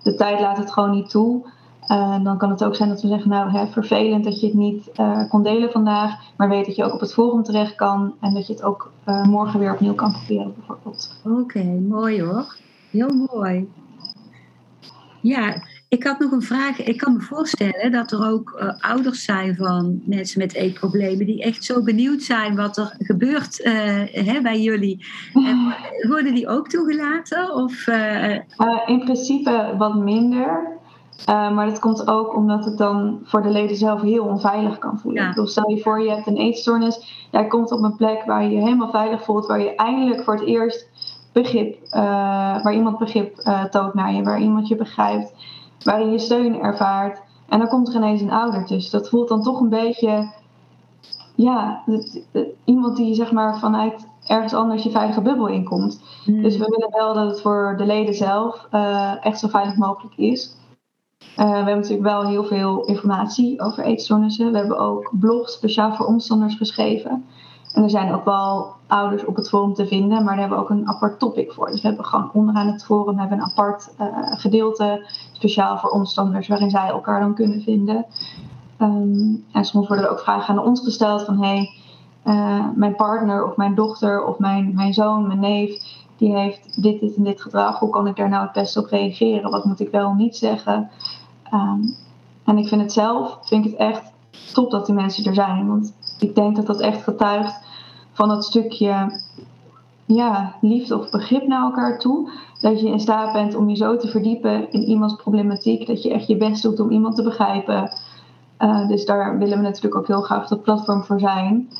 de 0.02 0.14
tijd 0.14 0.40
laat 0.40 0.56
het 0.56 0.72
gewoon 0.72 0.90
niet 0.90 1.10
toe. 1.10 1.42
Uh, 1.90 2.24
dan 2.24 2.38
kan 2.38 2.50
het 2.50 2.64
ook 2.64 2.74
zijn 2.74 2.88
dat 2.88 3.02
we 3.02 3.08
zeggen, 3.08 3.30
nou 3.30 3.50
hè, 3.50 3.66
vervelend 3.66 4.24
dat 4.24 4.40
je 4.40 4.46
het 4.46 4.56
niet 4.56 4.90
kon 5.28 5.42
delen 5.42 5.70
vandaag, 5.70 6.14
maar 6.36 6.48
weet 6.48 6.66
dat 6.66 6.76
je 6.76 6.84
ook 6.84 6.92
op 6.92 7.00
het 7.00 7.12
forum 7.12 7.42
terecht 7.42 7.74
kan 7.74 8.14
en 8.20 8.34
dat 8.34 8.46
je 8.46 8.52
het 8.52 8.62
ook 8.62 8.92
morgen 9.22 9.60
weer 9.60 9.72
opnieuw 9.72 9.94
kan 9.94 10.12
proberen 10.12 10.54
bijvoorbeeld. 10.54 11.20
Oké, 11.24 11.40
okay, 11.40 11.78
mooi 11.88 12.22
hoor. 12.22 12.56
Heel 12.90 13.26
mooi. 13.32 13.68
Ja, 15.20 15.68
Ik 15.88 16.04
had 16.04 16.18
nog 16.18 16.32
een 16.32 16.42
vraag. 16.42 16.82
Ik 16.82 16.96
kan 16.96 17.12
me 17.12 17.20
voorstellen 17.20 17.92
dat 17.92 18.12
er 18.12 18.28
ook 18.28 18.74
ouders 18.78 19.24
zijn 19.24 19.56
van 19.56 20.00
mensen 20.04 20.38
met 20.38 20.54
eetproblemen 20.54 21.26
die 21.26 21.42
echt 21.42 21.64
zo 21.64 21.82
benieuwd 21.82 22.22
zijn 22.22 22.56
wat 22.56 22.76
er 22.76 22.94
gebeurt 22.98 23.60
hè, 24.12 24.40
bij 24.42 24.60
jullie. 24.60 25.06
En, 25.34 25.74
worden 26.08 26.34
die 26.34 26.48
ook 26.48 26.68
toegelaten? 26.68 27.54
Of, 27.54 27.86
in 28.86 29.00
principe 29.00 29.74
wat 29.78 29.94
minder. 29.94 30.78
Maar 31.26 31.66
dat 31.66 31.78
komt 31.78 32.08
ook 32.08 32.36
omdat 32.36 32.64
het 32.64 32.78
dan 32.78 33.18
voor 33.22 33.42
de 33.42 33.50
leden 33.50 33.76
zelf 33.76 34.00
heel 34.00 34.24
onveilig 34.24 34.78
kan 34.78 34.98
voelen. 34.98 35.22
Ja. 35.22 35.32
Dus 35.32 35.50
stel 35.50 35.70
je 35.70 35.80
voor, 35.80 36.02
je 36.02 36.10
hebt 36.10 36.26
een 36.26 36.36
eetstoornis. 36.36 37.28
Jij 37.30 37.46
komt 37.46 37.72
op 37.72 37.82
een 37.82 37.96
plek 37.96 38.22
waar 38.26 38.42
je 38.42 38.50
je 38.50 38.60
helemaal 38.60 38.90
veilig 38.90 39.24
voelt. 39.24 39.46
Waar 39.46 39.60
je 39.60 39.74
eindelijk 39.74 40.24
voor 40.24 40.34
het 40.34 40.44
eerst 40.44 40.88
begrip, 41.32 41.76
waar 42.62 42.74
iemand 42.74 42.98
begrip 42.98 43.36
toont 43.70 43.94
naar 43.94 44.14
je. 44.14 44.22
Waar 44.22 44.40
iemand 44.40 44.68
je 44.68 44.76
begrijpt 44.76 45.32
waarin 45.82 46.10
je 46.10 46.18
steun 46.18 46.60
ervaart. 46.60 47.22
En 47.48 47.58
dan 47.58 47.68
komt 47.68 47.88
er 47.88 47.94
ineens 47.94 48.20
een 48.20 48.30
ouder 48.30 48.64
tussen. 48.64 48.98
Dat 48.98 49.08
voelt 49.08 49.28
dan 49.28 49.42
toch 49.42 49.60
een 49.60 49.68
beetje, 49.68 50.32
ja, 51.34 51.82
iemand 52.64 52.96
die 52.96 53.14
zeg 53.14 53.32
maar 53.32 53.58
vanuit 53.58 54.06
ergens 54.26 54.54
anders 54.54 54.82
je 54.82 54.90
veilige 54.90 55.20
bubbel 55.20 55.46
inkomt. 55.46 56.02
Hmm. 56.24 56.42
Dus 56.42 56.56
we 56.56 56.64
willen 56.64 56.90
wel 56.90 57.14
dat 57.14 57.30
het 57.30 57.40
voor 57.40 57.74
de 57.78 57.86
leden 57.86 58.14
zelf 58.14 58.68
uh, 58.72 59.24
echt 59.24 59.38
zo 59.38 59.48
veilig 59.48 59.76
mogelijk 59.76 60.16
is. 60.16 60.56
Uh, 61.20 61.48
we 61.48 61.56
hebben 61.56 61.74
natuurlijk 61.74 62.02
wel 62.02 62.26
heel 62.26 62.44
veel 62.44 62.84
informatie 62.84 63.60
over 63.60 63.84
eetstoornissen. 63.84 64.52
We 64.52 64.58
hebben 64.58 64.78
ook 64.78 65.10
blogs 65.12 65.52
speciaal 65.52 65.94
voor 65.94 66.06
omstanders 66.06 66.54
geschreven. 66.54 67.24
En 67.72 67.82
er 67.82 67.90
zijn 67.90 68.14
ook 68.14 68.24
wel 68.24 68.74
ouders 68.86 69.24
op 69.24 69.36
het 69.36 69.48
forum 69.48 69.74
te 69.74 69.86
vinden, 69.86 70.24
maar 70.24 70.36
daar 70.36 70.38
hebben 70.38 70.58
we 70.58 70.64
ook 70.64 70.70
een 70.70 70.88
apart 70.88 71.18
topic 71.18 71.52
voor. 71.52 71.70
Dus 71.70 71.80
we 71.80 71.88
hebben 71.88 72.06
gewoon 72.06 72.30
onderaan 72.32 72.66
het 72.66 72.84
forum 72.84 73.18
hebben 73.18 73.38
een 73.38 73.44
apart 73.44 73.94
uh, 74.00 74.06
gedeelte, 74.22 75.06
speciaal 75.32 75.78
voor 75.78 75.90
omstanders, 75.90 76.48
waarin 76.48 76.70
zij 76.70 76.88
elkaar 76.88 77.20
dan 77.20 77.34
kunnen 77.34 77.62
vinden. 77.62 78.06
Um, 78.78 79.44
en 79.52 79.64
soms 79.64 79.88
worden 79.88 80.04
er 80.04 80.10
ook 80.10 80.20
vragen 80.20 80.54
aan 80.54 80.64
ons 80.64 80.80
gesteld 80.80 81.24
van 81.24 81.42
hey, 81.42 81.70
uh, 82.24 82.66
mijn 82.74 82.96
partner 82.96 83.46
of 83.46 83.56
mijn 83.56 83.74
dochter 83.74 84.24
of 84.24 84.38
mijn, 84.38 84.74
mijn 84.74 84.92
zoon, 84.92 85.26
mijn 85.26 85.40
neef, 85.40 85.82
die 86.20 86.36
heeft 86.36 86.82
dit, 86.82 87.00
dit 87.00 87.16
en 87.16 87.24
dit 87.24 87.40
gedrag. 87.40 87.78
Hoe 87.78 87.90
kan 87.90 88.06
ik 88.06 88.16
daar 88.16 88.28
nou 88.28 88.42
het 88.42 88.52
beste 88.52 88.80
op 88.80 88.86
reageren? 88.86 89.50
Wat 89.50 89.64
moet 89.64 89.80
ik 89.80 89.90
wel 89.90 90.14
niet 90.14 90.36
zeggen? 90.36 90.90
Um, 91.54 91.94
en 92.44 92.58
ik 92.58 92.68
vind 92.68 92.80
het 92.80 92.92
zelf, 92.92 93.38
vind 93.42 93.64
ik 93.64 93.70
het 93.70 93.80
echt 93.80 94.12
top 94.52 94.70
dat 94.70 94.86
die 94.86 94.94
mensen 94.94 95.24
er 95.24 95.34
zijn. 95.34 95.68
Want 95.68 95.92
ik 96.18 96.34
denk 96.34 96.56
dat 96.56 96.66
dat 96.66 96.80
echt 96.80 97.02
getuigt 97.02 97.60
van 98.12 98.28
dat 98.28 98.44
stukje 98.44 99.20
ja, 100.04 100.54
liefde 100.60 100.98
of 100.98 101.10
begrip 101.10 101.46
naar 101.46 101.62
elkaar 101.62 101.98
toe. 101.98 102.30
Dat 102.60 102.80
je 102.80 102.88
in 102.88 103.00
staat 103.00 103.32
bent 103.32 103.54
om 103.54 103.68
je 103.68 103.76
zo 103.76 103.96
te 103.96 104.08
verdiepen 104.08 104.72
in 104.72 104.82
iemands 104.82 105.14
problematiek. 105.14 105.86
Dat 105.86 106.02
je 106.02 106.12
echt 106.12 106.26
je 106.26 106.36
best 106.36 106.62
doet 106.62 106.80
om 106.80 106.90
iemand 106.90 107.16
te 107.16 107.22
begrijpen. 107.22 107.92
Uh, 108.58 108.88
dus 108.88 109.04
daar 109.04 109.38
willen 109.38 109.56
we 109.56 109.62
natuurlijk 109.64 109.96
ook 109.96 110.06
heel 110.06 110.22
graag 110.22 110.48
dat 110.48 110.62
platform 110.62 111.04
voor 111.04 111.20
zijn. 111.20 111.70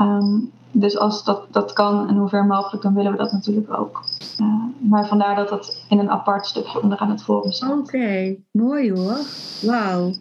Um, 0.00 0.52
dus 0.74 0.98
als 0.98 1.24
dat, 1.24 1.46
dat 1.50 1.72
kan 1.72 2.08
en 2.08 2.16
hoe 2.16 2.28
ver 2.28 2.44
mogelijk, 2.44 2.82
dan 2.82 2.94
willen 2.94 3.12
we 3.12 3.18
dat 3.18 3.32
natuurlijk 3.32 3.78
ook. 3.78 4.04
Uh, 4.40 4.64
maar 4.78 5.06
vandaar 5.06 5.36
dat 5.36 5.48
dat 5.48 5.84
in 5.88 5.98
een 5.98 6.10
apart 6.10 6.46
stukje 6.46 6.82
onderaan 6.82 7.10
het 7.10 7.22
forum 7.22 7.52
staat. 7.52 7.78
Oké, 7.78 8.36
mooi 8.50 8.92
hoor. 8.92 9.18
Wauw 9.62 10.12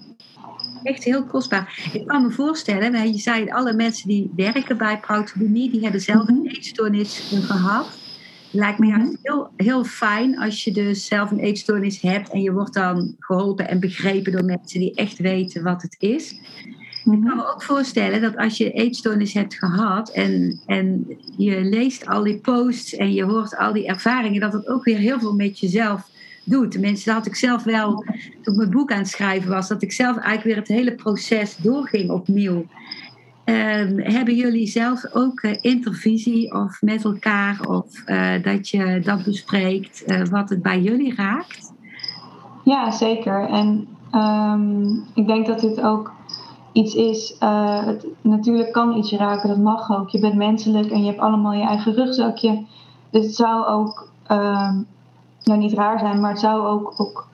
echt 0.83 1.03
heel 1.03 1.23
kostbaar. 1.23 1.89
Ik 1.93 2.07
kan 2.07 2.21
me 2.21 2.31
voorstellen, 2.31 3.13
je 3.13 3.19
zei 3.19 3.49
alle 3.49 3.73
mensen 3.73 4.07
die 4.07 4.31
werken 4.35 4.77
bij 4.77 4.99
Proutobumie, 4.99 5.71
die 5.71 5.81
hebben 5.81 6.01
zelf 6.01 6.27
een 6.27 6.35
mhm. 6.35 6.47
eetstoornis 6.47 7.33
gehad. 7.41 7.87
Lijkt 8.51 8.79
me 8.79 8.87
juist 8.87 9.11
mhm. 9.11 9.17
heel, 9.21 9.49
heel 9.57 9.83
fijn 9.83 10.39
als 10.39 10.63
je 10.63 10.71
dus 10.71 11.05
zelf 11.05 11.31
een 11.31 11.39
eetstoornis 11.39 12.01
hebt 12.01 12.31
en 12.31 12.41
je 12.41 12.51
wordt 12.51 12.73
dan 12.73 13.15
geholpen 13.19 13.67
en 13.67 13.79
begrepen 13.79 14.31
door 14.31 14.45
mensen 14.45 14.79
die 14.79 14.95
echt 14.95 15.17
weten 15.17 15.63
wat 15.63 15.81
het 15.81 15.95
is. 15.99 16.35
Ik 17.05 17.11
kan 17.11 17.19
mhm. 17.19 17.35
me 17.35 17.51
ook 17.53 17.63
voorstellen 17.63 18.21
dat 18.21 18.37
als 18.37 18.57
je 18.57 18.71
eetstoornis 18.71 19.33
hebt 19.33 19.53
gehad 19.53 20.09
en, 20.09 20.59
en 20.65 21.17
je 21.37 21.61
leest 21.61 22.07
al 22.07 22.23
die 22.23 22.37
posts 22.37 22.95
en 22.95 23.13
je 23.13 23.23
hoort 23.23 23.57
al 23.57 23.73
die 23.73 23.87
ervaringen, 23.87 24.41
dat 24.41 24.53
het 24.53 24.67
ook 24.67 24.83
weer 24.83 24.97
heel 24.97 25.19
veel 25.19 25.35
met 25.35 25.59
jezelf 25.59 26.09
doe. 26.43 26.67
Tenminste, 26.67 27.05
dat 27.05 27.17
had 27.17 27.25
ik 27.25 27.35
zelf 27.35 27.63
wel, 27.63 28.05
toen 28.41 28.53
ik 28.53 28.59
mijn 28.59 28.69
boek 28.69 28.91
aan 28.91 28.97
het 28.97 29.07
schrijven 29.07 29.49
was, 29.49 29.67
dat 29.67 29.81
ik 29.81 29.91
zelf 29.91 30.17
eigenlijk 30.17 30.43
weer 30.43 30.55
het 30.55 30.67
hele 30.67 30.95
proces 30.95 31.55
doorging 31.55 32.09
opnieuw. 32.09 32.65
Ehm, 33.43 33.97
hebben 33.97 34.35
jullie 34.35 34.67
zelf 34.67 35.05
ook 35.13 35.41
uh, 35.41 35.51
intervisie 35.61 36.53
of 36.53 36.81
met 36.81 37.03
elkaar 37.03 37.59
of 37.67 37.85
uh, 38.05 38.43
dat 38.43 38.69
je 38.69 38.99
dat 39.03 39.23
bespreekt 39.23 40.03
uh, 40.07 40.25
wat 40.25 40.49
het 40.49 40.61
bij 40.61 40.81
jullie 40.81 41.15
raakt? 41.15 41.73
Ja, 42.63 42.91
zeker. 42.91 43.47
En 43.49 43.87
um, 44.15 45.03
ik 45.13 45.27
denk 45.27 45.45
dat 45.45 45.59
dit 45.59 45.81
ook 45.81 46.11
iets 46.73 46.95
is. 46.95 47.36
Het, 47.39 48.05
natuurlijk 48.21 48.71
kan 48.71 48.97
iets 48.97 49.12
raken, 49.12 49.49
dat 49.49 49.57
mag 49.57 49.91
ook. 49.91 50.09
Je 50.09 50.19
bent 50.19 50.36
menselijk 50.36 50.91
en 50.91 50.99
je 50.99 51.05
hebt 51.05 51.19
allemaal 51.19 51.53
je 51.53 51.63
eigen 51.63 51.93
rugzakje. 51.93 52.65
Dus 53.09 53.25
het 53.25 53.36
zou 53.36 53.65
ook 53.65 54.09
um, 54.31 54.88
nou 55.43 55.59
niet 55.59 55.73
raar 55.73 55.99
zijn, 55.99 56.19
maar 56.19 56.31
het 56.31 56.39
zou 56.39 56.67
ook, 56.67 56.93
ook 56.97 57.27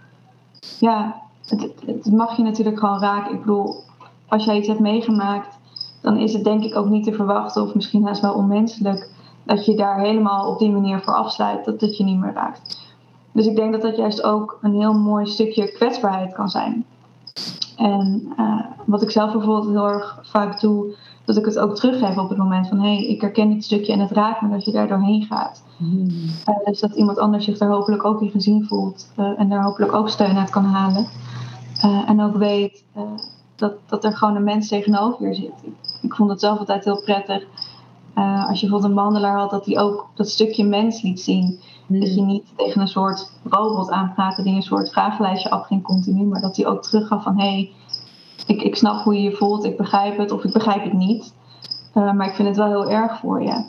ja, 0.80 1.16
het, 1.46 1.72
het, 1.86 2.12
mag 2.12 2.38
je 2.38 2.44
natuurlijk 2.44 2.80
gewoon 2.80 3.00
raken. 3.00 3.34
Ik 3.34 3.40
bedoel, 3.40 3.84
als 4.28 4.46
jij 4.46 4.58
iets 4.58 4.68
hebt 4.68 4.80
meegemaakt, 4.80 5.58
dan 6.02 6.18
is 6.18 6.34
het 6.34 6.44
denk 6.44 6.64
ik 6.64 6.76
ook 6.76 6.90
niet 6.90 7.04
te 7.04 7.14
verwachten, 7.14 7.64
of 7.64 7.76
misschien 7.76 8.06
haast 8.06 8.22
wel 8.22 8.34
onmenselijk, 8.34 9.10
dat 9.44 9.66
je 9.66 9.76
daar 9.76 10.00
helemaal 10.00 10.52
op 10.52 10.60
die 10.60 10.72
manier 10.72 11.00
voor 11.00 11.14
afsluit, 11.14 11.66
dat 11.66 11.82
het 11.82 11.98
je 11.98 12.04
niet 12.04 12.20
meer 12.20 12.34
raakt. 12.34 12.88
Dus 13.32 13.46
ik 13.46 13.56
denk 13.56 13.72
dat 13.72 13.82
dat 13.82 13.96
juist 13.98 14.24
ook 14.24 14.58
een 14.62 14.74
heel 14.74 14.94
mooi 14.94 15.26
stukje 15.26 15.72
kwetsbaarheid 15.72 16.34
kan 16.34 16.50
zijn. 16.50 16.86
En 17.80 18.34
uh, 18.38 18.60
wat 18.86 19.02
ik 19.02 19.12
zelf 19.12 19.32
bijvoorbeeld 19.32 19.70
heel 19.70 19.88
erg 19.88 20.20
vaak 20.22 20.60
doe, 20.60 20.96
dat 21.26 21.38
ik 21.38 21.46
het 21.46 21.60
ook 21.60 21.76
teruggeef 21.76 22.18
op 22.18 22.30
het 22.30 22.38
moment 22.38 22.68
van 22.68 22.80
hé, 22.80 22.96
hey, 22.96 23.06
ik 23.06 23.22
herken 23.22 23.50
dit 23.50 23.64
stukje 23.64 23.94
en 23.94 24.00
het 24.00 24.12
raakt 24.12 24.42
me 24.42 24.50
dat 24.50 24.66
je 24.66 24.72
daar 24.72 24.88
doorheen 24.88 25.24
gaat. 25.24 25.64
Mm. 25.78 26.08
Uh, 26.50 26.66
dus 26.66 26.80
dat 26.80 26.96
iemand 26.96 27.18
anders 27.18 27.46
zich 27.46 27.58
daar 27.58 27.70
hopelijk 27.70 28.06
ook 28.06 28.22
in 28.22 28.30
gezien 28.30 28.66
voelt 28.66 29.12
uh, 29.20 29.40
en 29.40 29.50
daar 29.50 29.64
hopelijk 29.64 29.94
ook 29.94 30.10
steun 30.10 30.38
uit 30.38 30.50
kan 30.50 30.66
halen. 30.66 31.08
En 32.06 32.22
ook 32.22 32.36
weet 32.36 32.84
dat, 33.56 33.74
dat 33.86 34.04
er 34.04 34.18
gewoon 34.18 34.36
een 34.36 34.44
mens 34.44 34.68
tegenover 34.68 35.28
je 35.28 35.34
zit. 35.34 35.54
Ik, 35.62 35.74
ik 36.02 36.16
vond 36.16 36.30
het 36.30 36.40
zelf 36.40 36.60
altijd 36.60 36.84
heel 36.84 37.02
prettig. 37.02 37.44
als 38.48 38.60
je 38.60 38.68
bijvoorbeeld 38.68 38.84
een 38.84 38.94
behandelaar 38.94 39.38
had, 39.38 39.50
dat 39.50 39.66
hij 39.66 39.80
ook 39.80 40.08
dat 40.14 40.30
stukje 40.30 40.64
mens 40.64 41.02
liet 41.02 41.22
zien. 41.22 41.60
Dat 41.90 42.16
je 42.16 42.22
niet 42.22 42.54
tegen 42.56 42.82
een 42.82 42.88
soort 42.88 43.32
robot 43.44 43.90
aanpraatte 43.90 44.44
die 44.44 44.56
een 44.56 44.62
soort 44.62 44.92
vragenlijstje 44.92 45.50
afging 45.50 45.84
continu, 45.84 46.24
maar 46.24 46.42
dat 46.42 46.56
hij 46.56 46.66
ook 46.66 46.84
teruggaf 46.84 47.24
van 47.24 47.40
hé, 47.40 47.50
hey, 47.50 47.72
ik, 48.48 48.62
ik 48.62 48.76
snap 48.76 49.04
hoe 49.04 49.14
je 49.14 49.22
je 49.22 49.36
voelt, 49.36 49.64
ik 49.64 49.78
begrijp 49.78 50.18
het 50.18 50.32
of 50.32 50.44
ik 50.44 50.54
begrijp 50.54 50.84
het 50.84 50.94
niet. 50.94 51.34
Uh, 51.94 52.14
maar 52.14 52.28
ik 52.28 52.34
vind 52.34 52.48
het 52.48 52.58
wel 52.58 52.68
heel 52.68 52.90
erg 52.90 53.20
voor 53.20 53.44
je. 53.44 53.64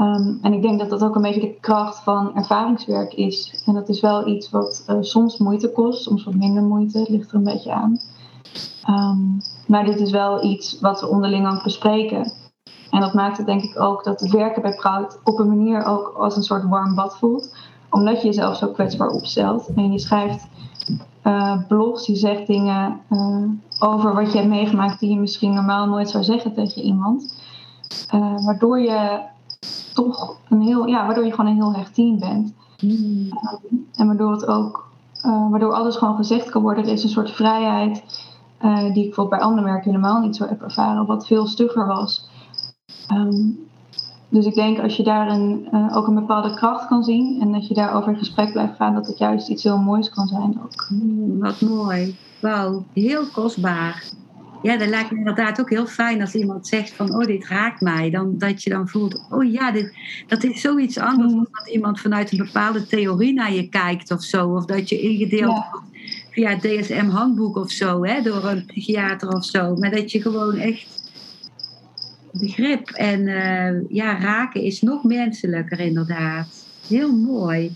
Um, 0.00 0.38
en 0.42 0.52
ik 0.52 0.62
denk 0.62 0.78
dat 0.78 0.90
dat 0.90 1.04
ook 1.04 1.14
een 1.14 1.22
beetje 1.22 1.40
de 1.40 1.56
kracht 1.60 2.02
van 2.02 2.36
ervaringswerk 2.36 3.14
is. 3.14 3.62
En 3.66 3.74
dat 3.74 3.88
is 3.88 4.00
wel 4.00 4.26
iets 4.26 4.50
wat 4.50 4.84
uh, 4.88 4.96
soms 5.00 5.38
moeite 5.38 5.72
kost, 5.72 6.02
soms 6.02 6.24
wat 6.24 6.34
minder 6.34 6.62
moeite, 6.62 6.98
het 6.98 7.08
ligt 7.08 7.30
er 7.30 7.36
een 7.36 7.44
beetje 7.44 7.72
aan. 7.72 8.00
Um, 8.88 9.40
maar 9.66 9.84
dit 9.84 10.00
is 10.00 10.10
wel 10.10 10.44
iets 10.44 10.80
wat 10.80 11.00
we 11.00 11.08
onderling 11.08 11.52
ook 11.52 11.62
bespreken. 11.62 12.32
En 12.90 13.00
dat 13.00 13.14
maakt 13.14 13.36
het 13.36 13.46
denk 13.46 13.62
ik 13.62 13.80
ook 13.80 14.04
dat 14.04 14.20
het 14.20 14.30
werken 14.30 14.62
bij 14.62 14.74
Proud 14.74 15.18
op 15.24 15.38
een 15.38 15.48
manier 15.48 15.84
ook 15.84 16.14
als 16.16 16.36
een 16.36 16.42
soort 16.42 16.68
warm 16.68 16.94
bad 16.94 17.16
voelt. 17.16 17.54
Omdat 17.90 18.20
je 18.20 18.26
jezelf 18.26 18.56
zo 18.56 18.68
kwetsbaar 18.68 19.08
opstelt. 19.08 19.68
En 19.74 19.92
je 19.92 19.98
schrijft 19.98 20.46
uh, 21.24 21.56
blogs, 21.68 22.06
je 22.06 22.16
zegt 22.16 22.46
dingen 22.46 23.00
uh, 23.10 23.42
over 23.78 24.14
wat 24.14 24.32
je 24.32 24.38
hebt 24.38 24.50
meegemaakt 24.50 25.00
die 25.00 25.10
je 25.10 25.18
misschien 25.18 25.54
normaal 25.54 25.86
nooit 25.86 26.10
zou 26.10 26.24
zeggen 26.24 26.54
tegen 26.54 26.82
iemand. 26.82 27.42
Uh, 28.14 28.44
waardoor 28.44 28.80
je 28.80 29.20
toch 29.94 30.36
een 30.48 30.60
heel, 30.60 30.86
ja, 30.86 31.06
waardoor 31.06 31.24
je 31.24 31.30
gewoon 31.30 31.50
een 31.50 31.56
heel 31.56 31.74
hecht 31.74 31.94
team 31.94 32.18
bent. 32.18 32.54
Mm. 32.80 33.28
en 33.96 34.06
waardoor 34.06 34.32
het 34.32 34.46
ook, 34.46 34.88
waardoor 35.50 35.72
alles 35.72 35.96
gewoon 35.96 36.16
gezegd 36.16 36.50
kan 36.50 36.62
worden. 36.62 36.84
Er 36.84 36.92
is 36.92 37.02
een 37.02 37.08
soort 37.08 37.30
vrijheid 37.30 38.04
die 38.60 38.86
ik 38.86 38.92
bijvoorbeeld 38.92 39.28
bij 39.28 39.40
andere 39.40 39.66
merken 39.66 39.90
helemaal 39.90 40.20
niet 40.20 40.36
zo 40.36 40.46
heb 40.46 40.62
ervaren, 40.62 41.06
wat 41.06 41.26
veel 41.26 41.46
stugger 41.46 41.86
was. 41.86 42.28
Um, 43.12 43.68
dus 44.30 44.46
ik 44.46 44.54
denk 44.54 44.78
als 44.78 44.96
je 44.96 45.02
daar 45.02 45.28
een, 45.28 45.68
uh, 45.72 45.96
ook 45.96 46.06
een 46.06 46.14
bepaalde 46.14 46.54
kracht 46.54 46.86
kan 46.86 47.04
zien 47.04 47.40
en 47.40 47.52
dat 47.52 47.68
je 47.68 47.74
daarover 47.74 48.12
in 48.12 48.18
gesprek 48.18 48.52
blijft 48.52 48.76
gaan, 48.76 48.94
dat 48.94 49.06
het 49.06 49.18
juist 49.18 49.48
iets 49.48 49.62
heel 49.62 49.78
moois 49.78 50.10
kan 50.10 50.26
zijn 50.26 50.60
ook. 50.62 50.86
Mm, 50.88 51.38
wat 51.38 51.60
mooi. 51.60 52.16
Wauw, 52.40 52.84
heel 52.92 53.26
kostbaar. 53.32 54.04
Ja, 54.62 54.76
dat 54.76 54.88
lijkt 54.88 55.10
me 55.10 55.18
inderdaad 55.18 55.60
ook 55.60 55.70
heel 55.70 55.86
fijn 55.86 56.20
als 56.20 56.34
iemand 56.34 56.66
zegt 56.66 56.92
van, 56.92 57.14
oh, 57.14 57.26
dit 57.26 57.46
raakt 57.46 57.80
mij. 57.80 58.10
Dan, 58.10 58.38
dat 58.38 58.62
je 58.62 58.70
dan 58.70 58.88
voelt, 58.88 59.22
oh 59.30 59.52
ja, 59.52 59.70
dit, 59.72 59.94
dat 60.26 60.44
is 60.44 60.60
zoiets 60.60 60.98
anders 60.98 61.32
dan 61.32 61.48
dat 61.50 61.68
iemand 61.68 62.00
vanuit 62.00 62.32
een 62.32 62.38
bepaalde 62.38 62.86
theorie 62.86 63.32
naar 63.32 63.52
je 63.52 63.68
kijkt 63.68 64.10
of 64.10 64.22
zo. 64.22 64.48
Of 64.48 64.64
dat 64.64 64.88
je 64.88 65.00
ingedeeld 65.00 65.56
ja. 65.56 65.68
wordt 65.70 65.86
via 66.30 66.50
het 66.50 66.62
DSM-handboek 66.62 67.56
of 67.56 67.70
zo, 67.70 68.04
hè, 68.04 68.22
door 68.22 68.44
een 68.44 68.66
psychiater 68.66 69.28
of 69.28 69.44
zo. 69.44 69.74
Maar 69.74 69.90
dat 69.90 70.12
je 70.12 70.22
gewoon 70.22 70.56
echt 70.56 70.99
begrip 72.32 72.90
en 72.90 73.20
uh, 73.20 73.88
ja, 73.88 74.18
raken 74.18 74.62
is 74.62 74.80
nog 74.80 75.04
menselijker 75.04 75.80
inderdaad. 75.80 76.66
Heel 76.88 77.12
mooi. 77.16 77.72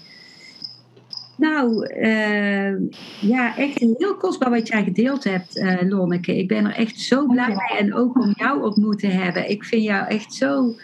Nou, 1.37 1.95
uh, 1.97 2.75
ja, 3.21 3.57
echt 3.57 3.79
heel 3.79 4.17
kostbaar 4.17 4.51
wat 4.51 4.69
jij 4.69 4.85
gedeeld 4.85 5.25
hebt, 5.25 5.57
uh, 5.57 5.81
Lonneke. 5.81 6.39
Ik 6.39 6.49
ben 6.49 6.65
er 6.65 6.75
echt 6.75 6.99
zo 6.99 7.27
blij 7.27 7.49
mee. 7.49 7.79
En 7.79 7.95
ook 7.95 8.19
om 8.19 8.33
jou 8.37 8.63
ontmoet 8.63 8.99
te 8.99 9.07
hebben. 9.07 9.51
Ik 9.51 9.65
vind 9.65 9.83
jou 9.83 10.07
echt 10.07 10.35
zo, 10.35 10.75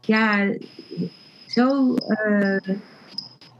ja, 0.00 0.52
zo, 1.46 1.94
uh, 1.94 2.74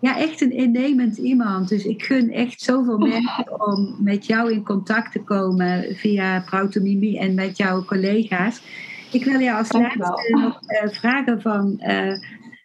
ja, 0.00 0.18
echt 0.18 0.40
een 0.40 0.52
innemend 0.52 1.16
iemand. 1.16 1.68
Dus 1.68 1.84
ik 1.84 2.04
gun 2.04 2.32
echt 2.32 2.60
zoveel 2.60 2.98
mensen 2.98 3.66
om 3.66 3.96
met 3.98 4.26
jou 4.26 4.52
in 4.52 4.64
contact 4.64 5.12
te 5.12 5.22
komen 5.22 5.96
via 5.96 6.40
Prautomimi 6.40 7.18
en 7.18 7.34
met 7.34 7.56
jouw 7.56 7.84
collega's. 7.84 8.62
Ik 9.12 9.24
wil 9.24 9.40
jou 9.40 9.58
als 9.58 9.72
laatste 9.72 10.28
nog 10.28 10.58
vragen 10.92 11.40
van 11.40 11.80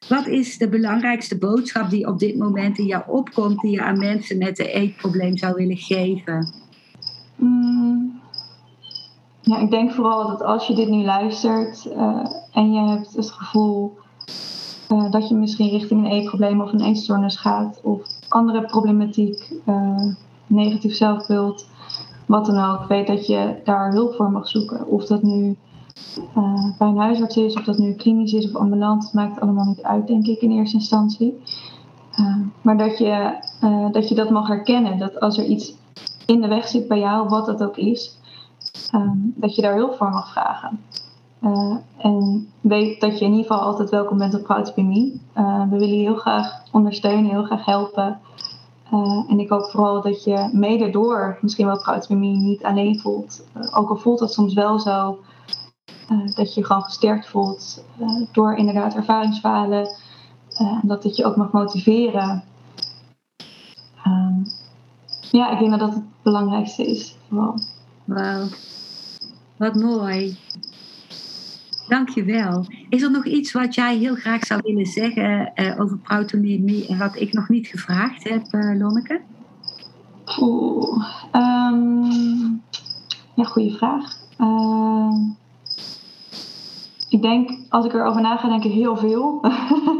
wat 0.07 0.27
is 0.27 0.57
de 0.57 0.69
belangrijkste 0.69 1.37
boodschap 1.37 1.89
die 1.89 2.07
op 2.07 2.19
dit 2.19 2.37
moment 2.37 2.77
in 2.77 2.85
jou 2.85 3.03
opkomt, 3.07 3.59
die 3.61 3.71
je 3.71 3.81
aan 3.81 3.97
mensen 3.97 4.37
met 4.37 4.59
een 4.59 4.65
eetprobleem 4.65 5.37
zou 5.37 5.53
willen 5.53 5.77
geven? 5.77 6.53
Mm. 7.35 8.19
Ja, 9.41 9.59
ik 9.59 9.71
denk 9.71 9.91
vooral 9.91 10.27
dat 10.27 10.41
als 10.41 10.67
je 10.67 10.73
dit 10.73 10.89
nu 10.89 11.03
luistert 11.03 11.85
uh, 11.85 12.25
en 12.51 12.73
je 12.73 12.89
hebt 12.89 13.15
het 13.15 13.31
gevoel 13.31 13.97
uh, 14.91 15.11
dat 15.11 15.29
je 15.29 15.35
misschien 15.35 15.69
richting 15.69 16.05
een 16.05 16.11
eetprobleem 16.11 16.61
of 16.61 16.73
een 16.73 16.81
eetstoornis 16.81 17.35
gaat, 17.35 17.79
of 17.83 18.01
andere 18.27 18.65
problematiek, 18.65 19.51
uh, 19.65 20.13
negatief 20.47 20.95
zelfbeeld, 20.95 21.67
wat 22.25 22.45
dan 22.45 22.71
ook, 22.71 22.87
weet 22.87 23.07
dat 23.07 23.27
je 23.27 23.55
daar 23.63 23.91
hulp 23.91 24.13
voor 24.13 24.31
mag 24.31 24.47
zoeken. 24.47 24.87
Of 24.87 25.05
dat 25.05 25.23
nu 25.23 25.55
uh, 26.37 26.77
bij 26.77 26.87
een 26.87 26.97
huisarts 26.97 27.37
is, 27.37 27.55
of 27.55 27.63
dat 27.63 27.77
nu 27.77 27.93
klinisch 27.93 28.33
is 28.33 28.45
of 28.45 28.55
ambulant, 28.55 29.13
maakt 29.13 29.39
allemaal 29.39 29.65
niet 29.65 29.83
uit, 29.83 30.07
denk 30.07 30.27
ik 30.27 30.41
in 30.41 30.51
eerste 30.51 30.77
instantie. 30.77 31.41
Uh, 32.19 32.37
maar 32.61 32.77
dat 32.77 32.97
je, 32.97 33.37
uh, 33.63 33.91
dat 33.91 34.09
je 34.09 34.15
dat 34.15 34.29
mag 34.29 34.47
herkennen, 34.47 34.97
dat 34.97 35.19
als 35.19 35.37
er 35.37 35.45
iets 35.45 35.73
in 36.25 36.41
de 36.41 36.47
weg 36.47 36.67
zit 36.67 36.87
bij 36.87 36.99
jou, 36.99 37.29
wat 37.29 37.45
dat 37.45 37.63
ook 37.63 37.77
is, 37.77 38.19
um, 38.93 39.33
dat 39.35 39.55
je 39.55 39.61
daar 39.61 39.75
hulp 39.75 39.95
voor 39.95 40.09
mag 40.09 40.31
vragen. 40.31 40.79
en 41.97 42.47
weet 42.61 43.01
dat 43.01 43.19
je 43.19 43.25
in 43.25 43.31
ieder 43.31 43.45
geval 43.45 43.65
altijd 43.65 43.89
welkom 43.89 44.17
bent 44.17 44.35
op 44.35 44.43
Proudspimie. 44.43 45.21
we 45.33 45.67
willen 45.69 45.97
je 45.97 46.01
heel 46.01 46.15
graag 46.15 46.63
ondersteunen, 46.71 47.31
heel 47.31 47.43
graag 47.43 47.65
helpen. 47.65 48.19
en 49.27 49.39
ik 49.39 49.49
hoop 49.49 49.69
vooral 49.69 50.01
dat 50.01 50.23
je 50.23 50.49
mede 50.51 50.89
door 50.89 51.37
misschien 51.41 51.65
wel 51.65 51.81
Proudspimie 51.81 52.37
niet 52.37 52.63
alleen 52.63 52.99
voelt. 52.99 53.45
ook 53.73 53.89
al 53.89 53.97
voelt 53.97 54.19
dat 54.19 54.33
soms 54.33 54.53
wel 54.53 54.79
zo, 54.79 55.17
uh, 56.11 56.35
dat 56.35 56.53
je 56.53 56.59
je 56.59 56.65
gewoon 56.65 56.83
gesterkt 56.83 57.27
voelt 57.27 57.83
uh, 58.01 58.25
door 58.31 58.55
inderdaad 58.55 58.95
ervaringsfalen. 58.95 59.87
Uh, 60.61 60.79
dat 60.81 61.03
het 61.03 61.15
je 61.15 61.25
ook 61.25 61.35
mag 61.35 61.51
motiveren. 61.51 62.43
Um, 64.07 64.43
ja, 65.31 65.51
ik 65.51 65.59
denk 65.59 65.71
dat 65.71 65.79
dat 65.79 65.93
het 65.93 66.03
belangrijkste 66.21 66.85
is. 66.85 67.15
Vooral. 67.29 67.59
Wauw, 68.05 68.47
wat 69.57 69.75
mooi. 69.75 70.37
Dankjewel. 71.87 72.65
Is 72.89 73.01
er 73.01 73.11
nog 73.11 73.25
iets 73.25 73.51
wat 73.51 73.75
jij 73.75 73.97
heel 73.97 74.15
graag 74.15 74.45
zou 74.45 74.61
willen 74.63 74.85
zeggen 74.85 75.53
over 75.79 75.97
Prautomie 75.97 76.87
en 76.87 76.97
wat 76.97 77.15
ik 77.15 77.33
nog 77.33 77.49
niet 77.49 77.67
gevraagd 77.67 78.29
heb, 78.29 78.45
Lonneke? 78.51 79.21
Oeh, 80.39 81.05
um, 81.31 82.61
ja, 83.35 83.43
goede 83.43 83.77
vraag. 83.77 84.17
Uh, 84.37 85.13
ik 87.15 87.21
denk, 87.21 87.49
als 87.69 87.85
ik 87.85 87.93
erover 87.93 88.21
na 88.21 88.37
ga, 88.37 88.49
denk 88.49 88.63
ik 88.63 88.71
heel 88.71 88.97
veel. 88.97 89.41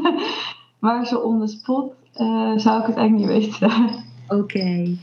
maar 0.79 1.05
zo 1.05 1.17
on 1.17 1.39
the 1.39 1.47
spot 1.47 1.93
uh, 2.15 2.51
zou 2.55 2.79
ik 2.79 2.85
het 2.85 2.95
eigenlijk 2.95 3.11
niet 3.11 3.25
weten. 3.25 3.71
Oké. 4.27 4.35
Okay. 4.35 4.97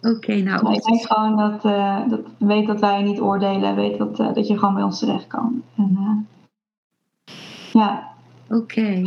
Oké, 0.00 0.14
okay, 0.14 0.40
nou. 0.40 0.72
ik 0.72 0.82
denk 0.82 1.02
gewoon 1.02 1.36
dat, 1.36 1.64
uh, 1.64 2.08
dat 2.08 2.20
weet 2.38 2.66
dat 2.66 2.80
wij 2.80 3.02
niet 3.02 3.20
oordelen, 3.20 3.74
weet 3.74 3.98
dat, 3.98 4.20
uh, 4.20 4.34
dat 4.34 4.46
je 4.46 4.58
gewoon 4.58 4.74
bij 4.74 4.82
ons 4.82 4.98
terecht 4.98 5.26
kan. 5.26 5.62
En, 5.76 6.26
ja. 7.72 8.12
Oké. 8.48 8.56
Okay. 8.56 9.02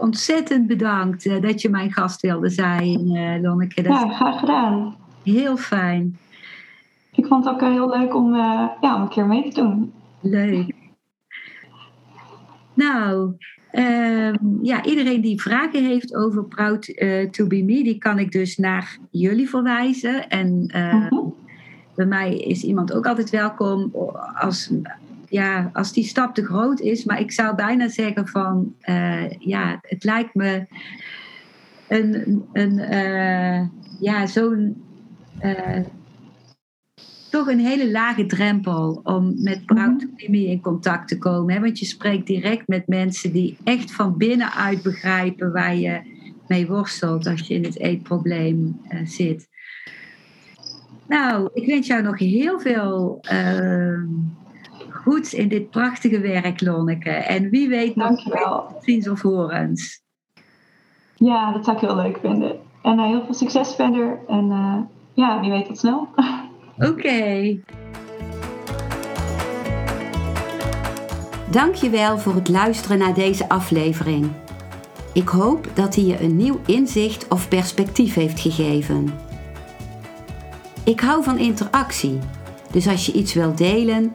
Ontzettend 0.00 0.66
bedankt 0.66 1.42
dat 1.42 1.62
je 1.62 1.68
mijn 1.68 1.92
gast 1.92 2.20
wilde 2.20 2.48
zijn, 2.50 3.40
Lonneke. 3.40 3.82
Dat 3.82 3.92
ja, 3.92 4.08
graag 4.08 4.38
gedaan. 4.38 4.96
Heel 5.22 5.56
fijn. 5.56 6.18
Ik 7.12 7.26
vond 7.26 7.44
het 7.44 7.54
ook 7.54 7.60
heel 7.60 7.88
leuk 7.88 8.14
om, 8.14 8.34
ja, 8.34 8.94
om 8.94 9.02
een 9.02 9.08
keer 9.08 9.26
mee 9.26 9.48
te 9.50 9.60
doen. 9.60 9.92
Leuk. 10.20 10.77
Nou, 12.78 13.34
ehm, 13.70 14.34
ja, 14.62 14.84
iedereen 14.84 15.20
die 15.20 15.40
vragen 15.40 15.84
heeft 15.84 16.14
over 16.14 16.44
Proud 16.44 16.88
uh, 16.88 17.30
to 17.30 17.46
be 17.46 17.62
me, 17.62 17.82
die 17.82 17.98
kan 17.98 18.18
ik 18.18 18.32
dus 18.32 18.56
naar 18.56 18.98
jullie 19.10 19.48
verwijzen. 19.48 20.28
En 20.28 20.72
uh, 20.76 21.12
bij 21.94 22.06
mij 22.06 22.38
is 22.38 22.62
iemand 22.62 22.92
ook 22.92 23.06
altijd 23.06 23.30
welkom 23.30 23.92
als, 24.34 24.70
ja, 25.28 25.70
als 25.72 25.92
die 25.92 26.04
stap 26.04 26.34
te 26.34 26.44
groot 26.44 26.80
is. 26.80 27.04
Maar 27.04 27.20
ik 27.20 27.32
zou 27.32 27.54
bijna 27.54 27.88
zeggen 27.88 28.28
van, 28.28 28.74
uh, 28.82 29.30
ja, 29.30 29.78
het 29.82 30.04
lijkt 30.04 30.34
me 30.34 30.66
een, 31.88 32.44
een 32.52 32.74
ja, 34.00 34.26
zo'n 34.26 34.82
toch 37.30 37.46
een 37.46 37.58
hele 37.58 37.90
lage 37.90 38.26
drempel 38.26 39.00
om 39.02 39.34
met 39.36 39.66
Proudtomie 39.66 40.48
in 40.48 40.60
contact 40.60 41.08
te 41.08 41.18
komen. 41.18 41.54
Hè? 41.54 41.60
Want 41.60 41.78
je 41.78 41.84
spreekt 41.84 42.26
direct 42.26 42.68
met 42.68 42.86
mensen 42.86 43.32
die 43.32 43.56
echt 43.64 43.92
van 43.92 44.16
binnenuit 44.16 44.82
begrijpen 44.82 45.52
waar 45.52 45.76
je 45.76 46.00
mee 46.46 46.66
worstelt 46.66 47.26
als 47.26 47.40
je 47.40 47.54
in 47.54 47.64
het 47.64 47.78
eetprobleem 47.78 48.80
uh, 48.88 49.00
zit. 49.04 49.48
Nou, 51.08 51.50
ik 51.52 51.66
wens 51.66 51.86
jou 51.86 52.02
nog 52.02 52.18
heel 52.18 52.60
veel 52.60 53.24
uh, 53.32 54.00
goeds 54.90 55.34
in 55.34 55.48
dit 55.48 55.70
prachtige 55.70 56.20
werk, 56.20 56.60
Lonneke. 56.60 57.10
En 57.10 57.50
wie 57.50 57.68
weet 57.68 57.96
nog 57.96 58.20
ziens 58.80 59.08
of 59.08 59.22
horens. 59.22 60.02
Ja, 61.14 61.52
dat 61.52 61.64
zou 61.64 61.76
ik 61.76 61.82
heel 61.82 61.96
leuk 61.96 62.18
vinden. 62.20 62.56
En 62.82 62.98
uh, 62.98 63.04
heel 63.04 63.24
veel 63.24 63.34
succes 63.34 63.74
verder. 63.74 64.18
En 64.28 64.44
uh, 64.44 64.78
ja, 65.14 65.40
wie 65.40 65.50
weet 65.50 65.66
tot 65.66 65.78
snel. 65.78 66.08
Oké. 66.78 66.88
Okay. 66.88 67.62
Dankjewel 71.50 72.18
voor 72.18 72.34
het 72.34 72.48
luisteren 72.48 72.98
naar 72.98 73.14
deze 73.14 73.48
aflevering. 73.48 74.30
Ik 75.12 75.28
hoop 75.28 75.68
dat 75.74 75.94
hij 75.94 76.04
je 76.04 76.20
een 76.20 76.36
nieuw 76.36 76.60
inzicht 76.66 77.28
of 77.28 77.48
perspectief 77.48 78.14
heeft 78.14 78.40
gegeven. 78.40 79.08
Ik 80.84 81.00
hou 81.00 81.24
van 81.24 81.38
interactie, 81.38 82.18
dus 82.70 82.88
als 82.88 83.06
je 83.06 83.12
iets 83.12 83.34
wilt 83.34 83.58
delen, 83.58 84.12